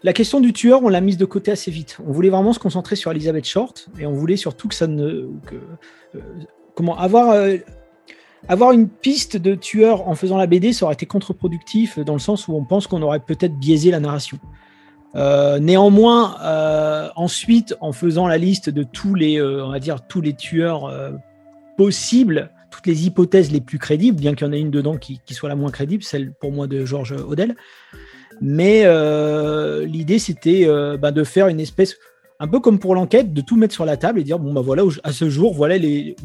La 0.03 0.13
question 0.13 0.39
du 0.39 0.51
tueur, 0.51 0.83
on 0.83 0.89
l'a 0.89 1.01
mise 1.01 1.17
de 1.17 1.25
côté 1.25 1.51
assez 1.51 1.69
vite. 1.69 1.97
On 2.05 2.11
voulait 2.11 2.29
vraiment 2.29 2.53
se 2.53 2.59
concentrer 2.59 2.95
sur 2.95 3.11
Elizabeth 3.11 3.45
Short 3.45 3.87
et 3.99 4.07
on 4.07 4.13
voulait 4.13 4.37
surtout 4.37 4.67
que 4.67 4.75
ça 4.75 4.87
ne. 4.87 5.05
Euh, 5.05 6.19
comment 6.75 6.97
avoir. 6.97 7.31
Euh, 7.31 7.57
avoir 8.47 8.71
une 8.71 8.89
piste 8.89 9.37
de 9.37 9.53
tueur 9.53 10.07
en 10.07 10.15
faisant 10.15 10.35
la 10.35 10.47
BD, 10.47 10.73
ça 10.73 10.85
aurait 10.85 10.95
été 10.95 11.05
contre-productif 11.05 11.99
dans 11.99 12.13
le 12.13 12.19
sens 12.19 12.47
où 12.47 12.55
on 12.55 12.65
pense 12.65 12.87
qu'on 12.87 13.03
aurait 13.03 13.19
peut-être 13.19 13.53
biaisé 13.59 13.91
la 13.91 13.99
narration. 13.99 14.39
Euh, 15.13 15.59
néanmoins, 15.59 16.37
ensuite, 17.15 17.75
en 17.81 17.91
faisant 17.91 18.25
la 18.25 18.39
liste 18.39 18.71
de 18.71 18.81
tous 18.81 19.13
les, 19.13 19.39
dire, 19.79 20.07
tous 20.07 20.21
les 20.21 20.33
tueurs 20.33 20.91
possibles, 21.77 22.49
toutes 22.71 22.87
les 22.87 23.05
hypothèses 23.05 23.51
les 23.51 23.61
plus 23.61 23.77
crédibles, 23.77 24.19
bien 24.19 24.33
qu'il 24.33 24.47
y 24.47 24.49
en 24.49 24.53
ait 24.53 24.59
une 24.59 24.71
dedans 24.71 24.97
qui, 24.97 25.21
qui, 25.23 25.35
soit 25.35 25.47
la 25.47 25.55
moins 25.55 25.69
crédible, 25.69 26.01
celle 26.01 26.33
pour 26.33 26.51
moi 26.51 26.65
de 26.65 26.83
Georges 26.83 27.13
Odell, 27.13 27.55
mais 28.41 28.81
euh, 28.85 29.85
l'idée, 29.85 30.17
c'était 30.17 30.63
euh, 30.65 30.97
bah, 30.97 31.11
de 31.11 31.23
faire 31.23 31.47
une 31.47 31.59
espèce, 31.59 31.97
un 32.39 32.47
peu 32.47 32.59
comme 32.59 32.79
pour 32.79 32.95
l'enquête, 32.95 33.33
de 33.33 33.41
tout 33.41 33.55
mettre 33.55 33.73
sur 33.73 33.85
la 33.85 33.97
table 33.97 34.19
et 34.19 34.23
dire 34.23 34.39
bon, 34.39 34.51
bah 34.51 34.61
voilà, 34.61 34.83
à 35.03 35.11
ce 35.11 35.29
jour, 35.29 35.53
voilà 35.53 35.77
les, 35.77 36.15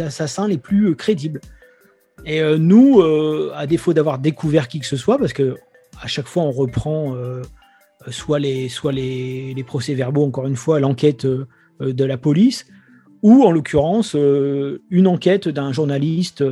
assassins 0.00 0.48
les 0.48 0.58
plus 0.58 0.90
euh, 0.90 0.94
crédibles. 0.94 1.40
Et 2.24 2.40
nous, 2.58 3.02
à 3.54 3.66
défaut 3.68 3.92
d'avoir 3.92 4.18
découvert 4.18 4.66
qui 4.66 4.80
que 4.80 4.86
ce 4.86 4.96
soit, 4.96 5.16
parce 5.16 5.32
que 5.32 5.54
à 6.02 6.08
chaque 6.08 6.26
fois, 6.26 6.42
on 6.42 6.50
reprend 6.50 7.14
soit 8.08 8.40
les, 8.40 8.68
soit 8.68 8.90
les, 8.90 9.54
les 9.54 9.62
procès-verbaux, 9.62 10.24
encore 10.24 10.46
une 10.46 10.56
fois, 10.56 10.80
l'enquête 10.80 11.24
de 11.24 12.04
la 12.04 12.16
police, 12.16 12.66
ou 13.22 13.44
en 13.44 13.52
l'occurrence, 13.52 14.16
une 14.90 15.06
enquête 15.06 15.46
d'un 15.46 15.70
journaliste 15.72 16.42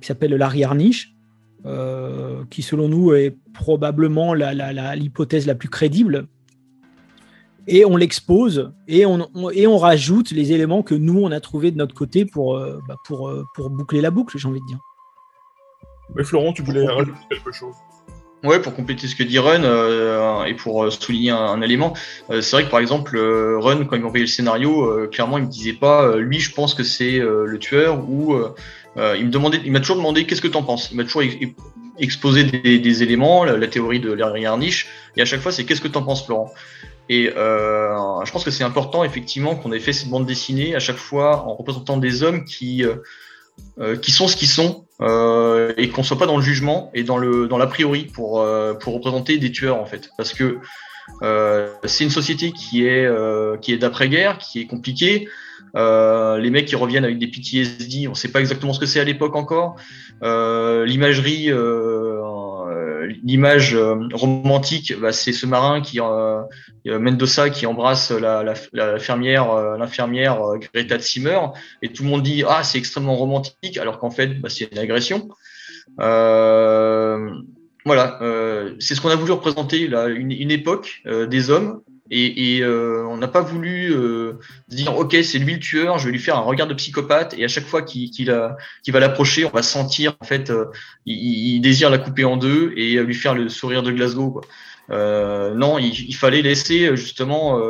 qui 0.00 0.06
s'appelle 0.06 0.34
Larry 0.34 0.64
Arniche, 0.64 1.15
euh, 1.64 2.44
qui 2.50 2.62
selon 2.62 2.88
nous 2.88 3.12
est 3.14 3.36
probablement 3.54 4.34
l'hypothèse 4.34 5.46
la, 5.46 5.52
la, 5.52 5.58
plus 5.58 5.68
crédible. 5.68 6.28
Et 7.66 7.84
on 7.84 7.96
l'expose 7.96 8.72
et 8.86 9.04
on, 9.06 9.28
et 9.50 9.66
on 9.66 9.76
rajoute 9.76 10.30
les 10.30 10.52
éléments 10.52 10.84
que 10.84 10.94
nous, 10.94 11.20
on 11.20 11.32
a 11.32 11.40
trouvés 11.40 11.72
de 11.72 11.76
notre 11.76 11.94
côté 11.94 12.24
pour, 12.24 12.56
euh, 12.56 12.78
bah, 12.86 12.94
pour, 13.04 13.28
euh, 13.28 13.44
pour 13.54 13.70
boucler 13.70 14.00
la 14.00 14.12
boucle, 14.12 14.38
j'ai 14.38 14.46
envie 14.46 14.60
de 14.60 14.66
dire. 14.66 14.78
Mais 16.14 16.22
Florent, 16.22 16.52
tu 16.52 16.62
voulais 16.62 16.86
rajouter 16.86 17.18
quelque 17.28 17.50
chose? 17.50 17.74
Ouais, 18.44 18.60
pour 18.60 18.72
compléter 18.74 19.08
ce 19.08 19.16
que 19.16 19.24
dit 19.24 19.40
Run 19.40 20.44
et 20.44 20.54
pour 20.54 20.92
souligner 20.92 21.30
un, 21.30 21.60
élément, 21.62 21.94
c'est 22.28 22.52
vrai 22.52 22.64
que 22.64 22.70
par 22.70 22.78
exemple, 22.78 23.18
Run, 23.18 23.86
quand 23.86 23.96
il 23.96 24.02
m'a 24.02 24.06
envoyé 24.06 24.24
le 24.24 24.30
scénario, 24.30 25.08
clairement, 25.10 25.38
il 25.38 25.44
me 25.44 25.50
disait 25.50 25.72
pas, 25.72 26.16
lui, 26.16 26.38
je 26.38 26.54
pense 26.54 26.74
que 26.74 26.84
c'est 26.84 27.18
le 27.18 27.58
tueur 27.58 28.08
ou 28.08 28.36
euh, 28.96 29.16
il 29.18 29.26
me 29.26 29.30
demandait, 29.30 29.60
il 29.64 29.72
m'a 29.72 29.80
toujours 29.80 29.96
demandé 29.96 30.24
qu'est-ce 30.24 30.40
que 30.40 30.48
tu 30.48 30.56
en 30.56 30.62
penses? 30.62 30.90
Il 30.90 30.96
m'a 30.96 31.04
toujours 31.04 31.22
exposé 31.98 32.44
des, 32.44 33.02
éléments, 33.02 33.44
la, 33.44 33.66
théorie 33.66 34.00
de 34.00 34.12
Larry 34.12 34.46
Harnish, 34.46 34.88
et 35.16 35.22
à 35.22 35.24
chaque 35.24 35.40
fois 35.40 35.52
c'est 35.52 35.64
qu'est-ce 35.64 35.80
que 35.80 35.88
tu 35.88 35.98
en 35.98 36.02
penses, 36.02 36.24
Florent? 36.24 36.52
Et 37.08 37.32
euh, 37.36 38.24
je 38.24 38.32
pense 38.32 38.44
que 38.44 38.50
c'est 38.50 38.64
important 38.64 39.04
effectivement 39.04 39.54
qu'on 39.54 39.72
ait 39.72 39.78
fait 39.78 39.92
cette 39.92 40.08
bande 40.08 40.26
dessinée 40.26 40.74
à 40.74 40.80
chaque 40.80 40.96
fois 40.96 41.46
en 41.46 41.54
représentant 41.54 41.98
des 41.98 42.24
hommes 42.24 42.44
qui 42.44 42.84
euh, 42.84 43.96
qui 43.96 44.10
sont 44.10 44.26
ce 44.26 44.36
qu'ils 44.36 44.48
sont 44.48 44.86
et 45.76 45.88
qu'on 45.90 46.02
soit 46.02 46.18
pas 46.18 46.26
dans 46.26 46.36
le 46.36 46.42
jugement 46.42 46.90
et 46.94 47.04
dans 47.04 47.16
le 47.16 47.46
dans 47.46 47.58
l'a 47.58 47.68
priori 47.68 48.06
pour 48.12 48.44
pour 48.80 48.94
représenter 48.94 49.38
des 49.38 49.52
tueurs 49.52 49.80
en 49.80 49.86
fait, 49.86 50.10
parce 50.16 50.32
que 50.32 50.58
c'est 51.84 52.04
une 52.04 52.10
société 52.10 52.50
qui 52.50 52.86
est 52.86 53.08
qui 53.60 53.72
est 53.72 53.78
d'après-guerre, 53.78 54.38
qui 54.38 54.60
est 54.60 54.66
compliquée. 54.66 55.28
Euh, 55.76 56.38
les 56.38 56.50
mecs 56.50 56.66
qui 56.66 56.76
reviennent 56.76 57.04
avec 57.04 57.18
des 57.18 57.26
PTSD, 57.26 58.08
on 58.08 58.12
ne 58.12 58.16
sait 58.16 58.32
pas 58.32 58.40
exactement 58.40 58.72
ce 58.72 58.80
que 58.80 58.86
c'est 58.86 59.00
à 59.00 59.04
l'époque 59.04 59.36
encore. 59.36 59.76
Euh, 60.22 60.86
l'imagerie, 60.86 61.50
euh, 61.50 63.06
l'image 63.22 63.76
romantique, 64.12 64.94
bah, 64.98 65.12
c'est 65.12 65.32
ce 65.32 65.46
marin 65.46 65.82
qui 65.82 66.00
Mendoza 66.86 67.50
qui 67.50 67.66
embrasse 67.66 68.10
la, 68.10 68.42
la, 68.72 68.98
fermière, 68.98 69.76
l'infirmière 69.76 70.40
Greta 70.72 70.98
Zimmer, 70.98 71.40
et 71.82 71.92
tout 71.92 72.04
le 72.04 72.08
monde 72.08 72.22
dit 72.22 72.42
ah 72.48 72.62
c'est 72.62 72.78
extrêmement 72.78 73.16
romantique, 73.16 73.76
alors 73.78 73.98
qu'en 73.98 74.10
fait 74.10 74.40
bah, 74.40 74.48
c'est 74.48 74.72
une 74.72 74.78
agression. 74.78 75.28
voilà, 75.98 77.18
c'est 78.78 78.94
ce 78.94 79.00
qu'on 79.00 79.10
a 79.10 79.16
voulu 79.16 79.32
représenter 79.32 79.88
là, 79.88 80.08
une, 80.08 80.32
une 80.32 80.50
époque 80.50 81.02
des 81.28 81.50
hommes 81.50 81.82
et, 82.10 82.56
et 82.56 82.62
euh, 82.62 83.04
on 83.08 83.16
n'a 83.16 83.28
pas 83.28 83.40
voulu 83.40 83.92
euh, 83.92 84.34
dire 84.68 84.96
ok 84.96 85.16
c'est 85.22 85.38
lui 85.38 85.54
le 85.54 85.60
tueur, 85.60 85.98
je 85.98 86.06
vais 86.06 86.12
lui 86.12 86.18
faire 86.18 86.36
un 86.36 86.42
regard 86.42 86.66
de 86.66 86.74
psychopathe 86.74 87.34
et 87.36 87.44
à 87.44 87.48
chaque 87.48 87.66
fois 87.66 87.82
qu'il 87.82 88.10
va 88.28 89.00
l'approcher, 89.00 89.44
on 89.44 89.50
va 89.50 89.62
sentir 89.62 90.14
en 90.20 90.24
fait 90.24 90.50
euh, 90.50 90.66
il, 91.04 91.60
désire 91.60 91.90
la 91.90 91.98
couper 91.98 92.24
en 92.24 92.36
deux 92.36 92.72
et 92.76 93.02
lui 93.02 93.14
faire 93.14 93.34
le 93.34 93.48
sourire 93.48 93.82
de 93.82 93.90
Glasgow. 93.90 94.30
Quoi. 94.30 94.42
non, 95.54 95.78
il, 95.78 96.08
il, 96.08 96.14
fallait 96.14 96.42
laisser 96.42 96.96
justement 96.96 97.60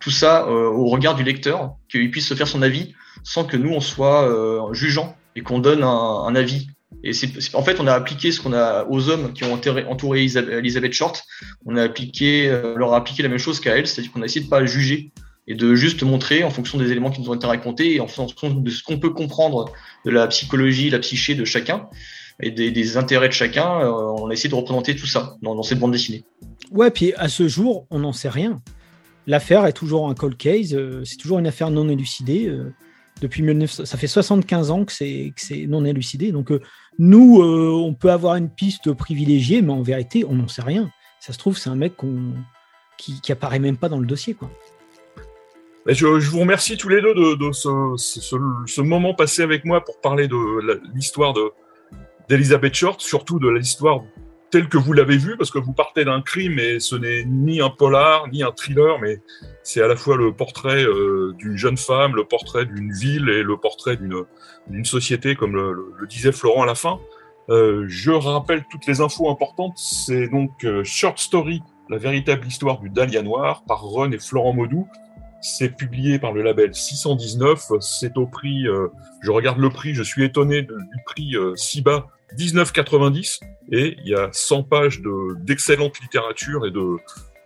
tout 0.00 0.10
ça 0.10 0.48
au 0.48 0.86
regard 0.86 1.14
du 1.14 1.22
lecteur, 1.22 1.76
qu'il 1.88 2.10
puisse 2.10 2.26
se 2.26 2.34
faire 2.34 2.48
son 2.48 2.62
avis 2.62 2.94
sans 3.22 3.44
que 3.44 3.56
nous 3.56 3.70
on 3.70 3.80
soit 3.80 4.28
jugeant 4.72 5.16
et 5.36 5.42
qu'on 5.42 5.58
donne 5.58 5.84
un, 5.84 6.24
un 6.26 6.34
avis 6.34 6.68
et 7.02 7.12
en 7.54 7.62
fait, 7.62 7.80
on 7.80 7.86
a 7.86 7.94
appliqué 7.94 8.30
ce 8.30 8.40
qu'on 8.40 8.52
a 8.52 8.84
aux 8.84 9.08
hommes 9.08 9.32
qui 9.32 9.44
ont 9.44 9.54
entouré 9.54 10.24
Elisabeth 10.24 10.92
Short. 10.92 11.22
On 11.64 11.76
a 11.76 11.84
appliqué, 11.84 12.48
euh, 12.48 12.74
leur 12.76 12.92
a 12.92 12.98
appliqué 12.98 13.22
la 13.22 13.28
même 13.28 13.38
chose 13.38 13.58
qu'à 13.60 13.76
elle, 13.76 13.86
c'est-à-dire 13.86 14.12
qu'on 14.12 14.22
a 14.22 14.26
essayé 14.26 14.44
de 14.44 14.50
pas 14.50 14.64
juger 14.66 15.12
et 15.46 15.54
de 15.54 15.74
juste 15.74 16.02
montrer 16.02 16.44
en 16.44 16.50
fonction 16.50 16.78
des 16.78 16.90
éléments 16.90 17.10
qui 17.10 17.22
nous 17.22 17.30
ont 17.30 17.34
été 17.34 17.46
racontés 17.46 17.94
et 17.94 18.00
en 18.00 18.06
fonction 18.06 18.50
de 18.50 18.70
ce 18.70 18.82
qu'on 18.82 18.98
peut 18.98 19.10
comprendre 19.10 19.72
de 20.04 20.10
la 20.10 20.26
psychologie, 20.26 20.90
la 20.90 20.98
psyché 20.98 21.34
de 21.34 21.44
chacun 21.44 21.88
et 22.42 22.50
des, 22.50 22.96
intérêts 22.96 23.28
de 23.28 23.32
chacun. 23.32 23.80
Euh, 23.80 23.90
on 23.90 24.28
a 24.28 24.32
essayé 24.32 24.50
de 24.50 24.54
représenter 24.54 24.94
tout 24.94 25.06
ça 25.06 25.36
dans, 25.42 25.62
cette 25.62 25.78
bande 25.78 25.92
dessinée. 25.92 26.24
Ouais, 26.70 26.90
puis 26.90 27.14
à 27.14 27.28
ce 27.28 27.48
jour, 27.48 27.86
on 27.90 28.00
n'en 28.00 28.12
sait 28.12 28.28
rien. 28.28 28.60
L'affaire 29.26 29.64
est 29.66 29.72
toujours 29.72 30.08
un 30.08 30.14
cold 30.14 30.36
case, 30.36 30.74
euh, 30.74 31.02
c'est 31.04 31.16
toujours 31.16 31.38
une 31.38 31.46
affaire 31.46 31.70
non 31.70 31.88
élucidée. 31.88 32.52
Depuis 33.20 33.42
19... 33.42 33.84
ça 33.84 33.98
fait 33.98 34.06
75 34.06 34.70
ans 34.70 34.84
que 34.84 34.92
c'est, 34.92 35.32
non 35.68 35.84
élucidé. 35.84 36.32
Donc 36.32 36.52
nous, 36.98 37.42
euh, 37.42 37.70
on 37.70 37.94
peut 37.94 38.10
avoir 38.10 38.36
une 38.36 38.50
piste 38.50 38.92
privilégiée, 38.92 39.62
mais 39.62 39.72
en 39.72 39.82
vérité, 39.82 40.24
on 40.24 40.34
n'en 40.34 40.48
sait 40.48 40.62
rien. 40.62 40.90
Ça 41.20 41.32
se 41.32 41.38
trouve, 41.38 41.58
c'est 41.58 41.70
un 41.70 41.76
mec 41.76 41.94
qui, 42.96 43.20
qui 43.20 43.32
apparaît 43.32 43.58
même 43.58 43.76
pas 43.76 43.88
dans 43.88 43.98
le 43.98 44.06
dossier. 44.06 44.34
Quoi. 44.34 44.50
Je, 45.86 46.06
vous 46.06 46.40
remercie 46.40 46.76
tous 46.76 46.88
les 46.88 47.00
deux 47.00 47.14
de, 47.14 47.52
ce, 47.52 48.80
moment 48.80 49.14
passé 49.14 49.42
avec 49.42 49.64
moi 49.64 49.82
pour 49.84 50.00
parler 50.00 50.28
de 50.28 50.80
l'histoire 50.94 51.34
d'Elizabeth 52.28 52.74
Short, 52.74 53.00
surtout 53.00 53.38
de 53.38 53.48
l'histoire 53.48 54.02
tel 54.50 54.68
que 54.68 54.78
vous 54.78 54.92
l'avez 54.92 55.16
vu, 55.16 55.36
parce 55.36 55.50
que 55.50 55.58
vous 55.58 55.72
partez 55.72 56.04
d'un 56.04 56.20
crime 56.20 56.58
et 56.58 56.80
ce 56.80 56.96
n'est 56.96 57.24
ni 57.24 57.60
un 57.60 57.70
polar, 57.70 58.28
ni 58.28 58.42
un 58.42 58.52
thriller, 58.52 58.98
mais 59.00 59.20
c'est 59.62 59.82
à 59.82 59.86
la 59.86 59.96
fois 59.96 60.16
le 60.16 60.32
portrait 60.32 60.84
euh, 60.84 61.32
d'une 61.38 61.56
jeune 61.56 61.76
femme, 61.76 62.16
le 62.16 62.24
portrait 62.24 62.66
d'une 62.66 62.92
ville 62.92 63.28
et 63.28 63.42
le 63.42 63.56
portrait 63.56 63.96
d'une 63.96 64.84
société, 64.84 65.36
comme 65.36 65.54
le, 65.54 66.06
disait 66.08 66.32
Florent 66.32 66.64
à 66.64 66.66
la 66.66 66.74
fin. 66.74 66.98
Euh, 67.48 67.84
je 67.88 68.10
rappelle 68.10 68.64
toutes 68.70 68.86
les 68.86 69.00
infos 69.00 69.30
importantes. 69.30 69.74
C'est 69.76 70.28
donc 70.28 70.64
euh, 70.64 70.84
Short 70.84 71.18
Story, 71.18 71.62
la 71.88 71.98
véritable 71.98 72.46
histoire 72.46 72.80
du 72.80 72.90
Dahlia 72.90 73.22
Noir, 73.22 73.64
par 73.66 73.80
Ron 73.82 74.10
et 74.12 74.18
Florent 74.18 74.52
Maudou. 74.52 74.88
C'est 75.40 75.70
publié 75.70 76.18
par 76.18 76.32
le 76.32 76.42
label 76.42 76.74
619. 76.74 77.72
C'est 77.80 78.18
au 78.18 78.26
prix, 78.26 78.66
je 79.22 79.30
regarde 79.30 79.58
le 79.58 79.70
prix, 79.70 79.94
je 79.94 80.02
suis 80.02 80.22
étonné 80.22 80.60
du 80.60 81.02
prix 81.06 81.34
si 81.56 81.80
bas 81.80 82.08
19,90 82.36 83.40
et 83.72 83.96
il 84.04 84.08
y 84.08 84.14
a 84.14 84.28
100 84.32 84.64
pages 84.64 85.00
d'excellente 85.40 86.00
littérature 86.00 86.66
et 86.66 86.70
de, 86.70 86.96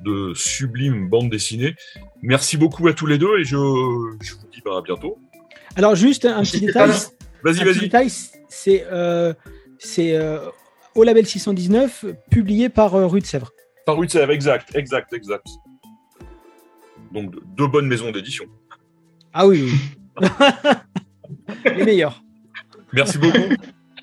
de 0.00 0.32
sublime 0.34 1.08
bande 1.08 1.30
dessinée. 1.30 1.74
Merci 2.22 2.56
beaucoup 2.56 2.86
à 2.88 2.92
tous 2.92 3.06
les 3.06 3.18
deux 3.18 3.38
et 3.38 3.44
je, 3.44 3.56
je 3.56 4.34
vous 4.34 4.48
dis 4.52 4.60
bah, 4.64 4.78
à 4.78 4.82
bientôt. 4.82 5.18
Alors 5.76 5.94
juste 5.94 6.24
un 6.24 6.42
petit 6.42 6.60
détail. 6.60 6.90
Vas-y, 7.42 7.64
vas-y. 7.64 8.10
c'est 8.48 8.86
euh, 8.90 9.34
c'est 9.78 10.16
euh, 10.16 10.38
au 10.94 11.02
label 11.02 11.26
619 11.26 12.06
publié 12.30 12.68
par 12.68 12.94
euh, 12.94 13.06
Rue 13.06 13.20
de 13.20 13.26
Sèvres. 13.26 13.50
Par 13.84 13.96
Rue 13.96 14.06
de 14.06 14.12
Sèvres, 14.12 14.32
exact, 14.32 14.74
exact, 14.74 15.12
exact. 15.12 15.46
Donc 17.12 17.34
deux 17.54 17.66
bonnes 17.66 17.86
maisons 17.86 18.10
d'édition. 18.12 18.46
Ah 19.32 19.46
oui. 19.46 19.70
Les 21.64 21.84
meilleurs. 21.84 22.22
Merci 22.92 23.18
beaucoup. 23.18 23.38